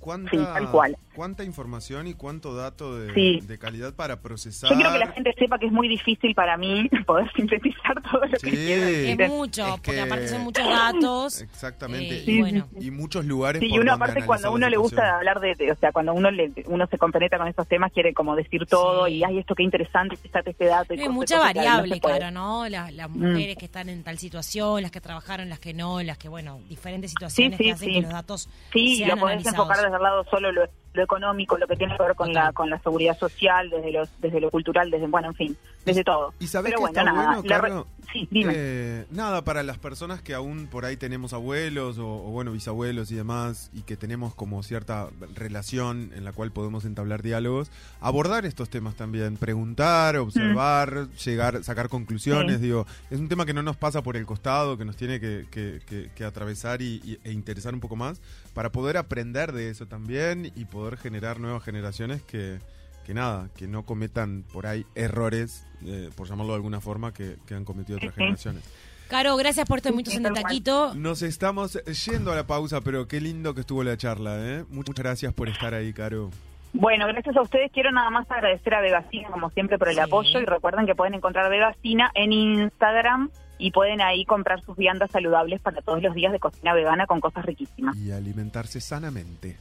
¿Cuánta, 0.07 0.31
Sí, 0.31 0.37
tal 0.39 0.71
cual. 0.71 0.97
¿Cuánta 1.17 1.43
información 1.43 2.07
y 2.07 2.15
cuánto 2.15 2.55
dato 2.55 2.97
de, 2.97 3.13
Sí. 3.13 3.41
de 3.43 3.59
calidad 3.59 3.93
para 3.93 4.21
procesar? 4.21 4.71
Yo 4.71 4.77
quiero 4.77 4.93
que 4.93 4.99
la 5.01 5.09
gente 5.09 5.35
sepa 5.37 5.59
que 5.59 5.67
es 5.67 5.73
muy 5.73 5.89
difícil 5.89 6.33
para 6.33 6.57
mí 6.57 6.89
poder 7.07 7.29
sintetizar 7.35 8.01
todo 8.03 8.21
lo 8.25 8.39
Sí. 8.39 8.51
que 8.51 8.57
quiero 8.57 8.83
decir. 8.87 9.21
Es 9.23 9.29
mucho, 9.29 9.65
Es 9.65 9.71
porque 9.73 9.91
que- 9.91 10.01
aparte 10.01 10.29
son 10.29 10.43
muchos 10.43 10.65
datos. 10.69 11.41
Exactamente. 11.43 12.19
Eh, 12.19 12.25
y, 12.25 12.31
y 12.31 12.41
bueno. 12.41 12.69
y 12.81 12.91
muchos 12.93 13.25
lugares 13.25 13.59
Sí, 13.61 13.67
y 13.69 13.79
uno 13.81 13.95
aparte 13.95 14.25
cuando 14.25 14.53
uno 14.53 14.69
le 14.69 14.77
gusta 14.77 15.17
hablar 15.17 15.41
de, 15.41 15.55
de- 15.57 15.73
o 15.73 15.77
sea, 15.77 15.91
cuando 15.91 16.15
uno 16.15 16.31
le, 16.31 16.53
uno 16.67 16.87
se 16.87 16.99
compenetra 16.99 17.39
con 17.39 17.49
esos 17.49 17.67
temas, 17.67 17.91
quiere 17.93 18.15
como 18.15 18.37
decir 18.37 18.65
todo 18.67 19.07
Sí. 19.07 19.15
y, 19.15 19.25
ay, 19.25 19.39
esto 19.41 19.57
qué 19.57 19.65
interesante, 19.65 20.17
fíjate 20.17 20.51
este 20.51 20.67
dato. 20.67 20.95
Y 20.95 20.99
Hay 20.99 21.07
cosas- 21.07 21.15
mucha 21.17 21.37
cosas 21.39 21.55
variable, 21.55 22.01
claro, 22.01 22.31
¿no? 22.31 22.69
Las, 22.69 22.93
las 22.95 23.11
Mm. 23.11 23.19
mujeres 23.33 23.57
que 23.57 23.65
están 23.65 23.89
en 23.89 24.05
tal 24.05 24.19
situación, 24.19 24.83
las 24.83 24.93
que 24.93 25.01
trabajaron, 25.01 25.49
las 25.49 25.59
que 25.59 25.75
no, 25.75 26.01
las 26.05 26.17
que, 26.19 26.29
bueno, 26.29 26.61
diferentes 26.69 27.11
situaciones 27.11 27.59
sí, 27.59 27.65
que 27.65 27.73
hacen 27.73 27.89
sí. 27.89 27.95
que 27.95 28.01
los 28.03 28.13
datos 28.13 28.49
Sí, 28.73 28.97
sean 28.99 29.11
lo 29.11 29.17
podés 29.17 29.33
analizados. 29.37 29.59
enfocar 29.59 29.85
desde 29.85 29.96
el 29.97 30.03
lado 30.03 30.25
solo 30.31 30.53
lo, 30.53 30.69
lo 30.97 31.05
económico, 31.05 31.57
lo 31.59 31.67
que 31.69 31.77
tiene 31.77 31.97
que 31.97 32.03
ver 32.03 32.15
con 32.17 32.33
la 32.33 32.53
con 32.53 32.69
la 32.71 32.79
seguridad 32.81 33.17
social, 33.19 33.71
desde 33.71 33.93
los 33.93 34.09
desde 34.21 34.41
lo 34.41 34.51
cultural, 34.51 34.91
desde 34.91 35.07
bueno, 35.07 35.29
en 35.29 35.35
fin, 35.35 35.57
desde 35.85 36.03
todo. 36.03 36.35
¿Y 36.41 36.47
Pero 36.49 36.65
que 36.65 36.71
bueno, 36.77 36.87
está 36.89 37.05
nada, 37.05 37.41
bueno, 37.41 37.87
re-? 37.87 38.11
Sí, 38.13 38.29
dime. 38.31 38.53
Eh, 38.57 39.07
nada, 39.11 39.43
para 39.45 39.63
las 39.63 39.79
personas 39.79 40.23
que 40.23 40.33
aún 40.35 40.69
por 40.69 40.85
ahí 40.85 40.97
tenemos 40.97 41.33
abuelos 41.33 41.99
o, 41.99 42.07
o, 42.07 42.31
bueno, 42.31 42.53
bisabuelos 42.53 43.11
y 43.11 43.15
demás, 43.17 43.71
y 43.75 43.83
que 43.83 43.97
tenemos 43.97 44.35
como 44.35 44.63
cierta 44.63 45.09
relación 45.35 46.11
en 46.15 46.25
la 46.25 46.33
cual 46.33 46.51
podemos 46.53 46.85
entablar 46.85 47.23
diálogos, 47.23 47.71
abordar 48.01 48.47
estos 48.47 48.71
temas 48.71 48.95
también, 48.95 49.37
preguntar, 49.37 50.17
observar, 50.17 51.09
llegar, 51.25 51.63
sacar 51.65 51.89
conclusiones, 51.89 52.57
Sí. 52.59 52.63
digo, 52.63 52.87
es 53.11 53.19
un 53.21 53.29
tema 53.29 53.45
que 53.45 53.53
no 53.55 53.63
nos 53.63 53.77
pasa 53.77 54.03
por 54.03 54.17
el 54.17 54.25
costado, 54.25 54.79
que 54.79 54.85
nos 54.85 54.97
tiene 54.97 55.21
que, 55.21 55.47
que- 55.51 55.81
que- 55.87 56.11
que 56.15 56.25
atravesar 56.25 56.81
y, 56.83 57.01
y- 57.05 57.19
e 57.25 57.33
interesar 57.33 57.75
un 57.75 57.81
poco 57.81 57.97
más, 57.97 58.21
para 58.55 58.71
poder 58.73 58.97
aprender 58.97 59.53
de 59.53 59.69
eso 59.71 59.87
también 59.87 60.53
y 60.55 60.65
poder 60.65 60.86
generar 60.97 61.41
nuevas 61.41 61.63
generaciones 61.65 62.23
que, 62.23 62.59
que 63.05 63.15
nada, 63.15 63.49
que 63.57 63.67
no 63.67 63.85
cometan 63.85 64.45
por 64.53 64.67
ahí 64.67 64.87
errores, 64.95 65.67
eh, 65.85 66.11
por 66.17 66.29
llamarlo 66.29 66.53
de 66.53 66.57
alguna 66.57 66.81
forma, 66.81 67.13
que, 67.13 67.37
que 67.47 67.55
han 67.55 67.65
cometido 67.65 67.99
otras 67.99 68.15
generaciones. 68.15 68.63
Caro, 69.09 69.37
gracias 69.37 69.69
por 69.69 69.85
minutos 69.85 70.13
Sí, 70.15 70.19
en 70.19 70.27
el 70.27 70.33
taquito. 70.35 70.93
Nos 70.95 71.23
estamos 71.23 71.75
yendo 72.07 72.33
a 72.33 72.37
la 72.37 72.47
pausa, 72.47 72.81
pero 72.81 73.07
qué 73.07 73.21
lindo 73.21 73.55
que 73.55 73.61
estuvo 73.61 73.85
la 73.85 73.97
charla, 73.97 74.37
¿eh? 74.39 74.65
Muchas 74.69 74.95
gracias 74.97 75.33
por 75.33 75.49
estar 75.49 75.75
ahí, 75.75 75.93
Caro. 75.93 76.31
Bueno, 76.73 77.07
gracias 77.07 77.37
a 77.37 77.41
ustedes. 77.43 77.71
Quiero 77.73 77.91
nada 77.93 78.11
más 78.11 78.31
agradecer 78.31 78.75
a 78.75 78.81
Vegacina, 78.81 79.29
como 79.31 79.49
siempre, 79.51 79.79
por 79.79 79.89
el 79.89 79.95
Sí. 79.95 80.01
apoyo. 80.01 80.41
Y 80.41 80.45
recuerden 80.45 80.87
que 80.87 80.95
pueden 80.97 81.15
encontrar 81.15 81.49
Vegacina 81.49 82.11
en 82.15 82.33
Instagram 82.33 83.31
y 83.59 83.71
pueden 83.71 84.03
ahí 84.03 84.25
comprar 84.27 84.61
sus 84.63 84.77
viandas 84.77 85.11
saludables 85.13 85.61
para 85.61 85.81
todos 85.81 86.03
los 86.03 86.15
días 86.15 86.33
de 86.33 86.41
cocina 86.41 86.75
vegana 86.75 87.07
con 87.07 87.21
cosas 87.21 87.47
riquísimas. 87.47 87.97
Y 87.97 88.11
alimentarse 88.11 88.81
sanamente. 88.81 89.57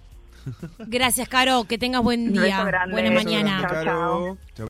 Gracias, 0.79 1.27
Caro. 1.27 1.65
Que 1.65 1.77
tengas 1.77 2.01
buen 2.03 2.33
día. 2.33 2.63
Buena 2.91 3.11
mañana. 3.11 3.67
Chao. 3.69 3.83
Chau. 3.83 4.37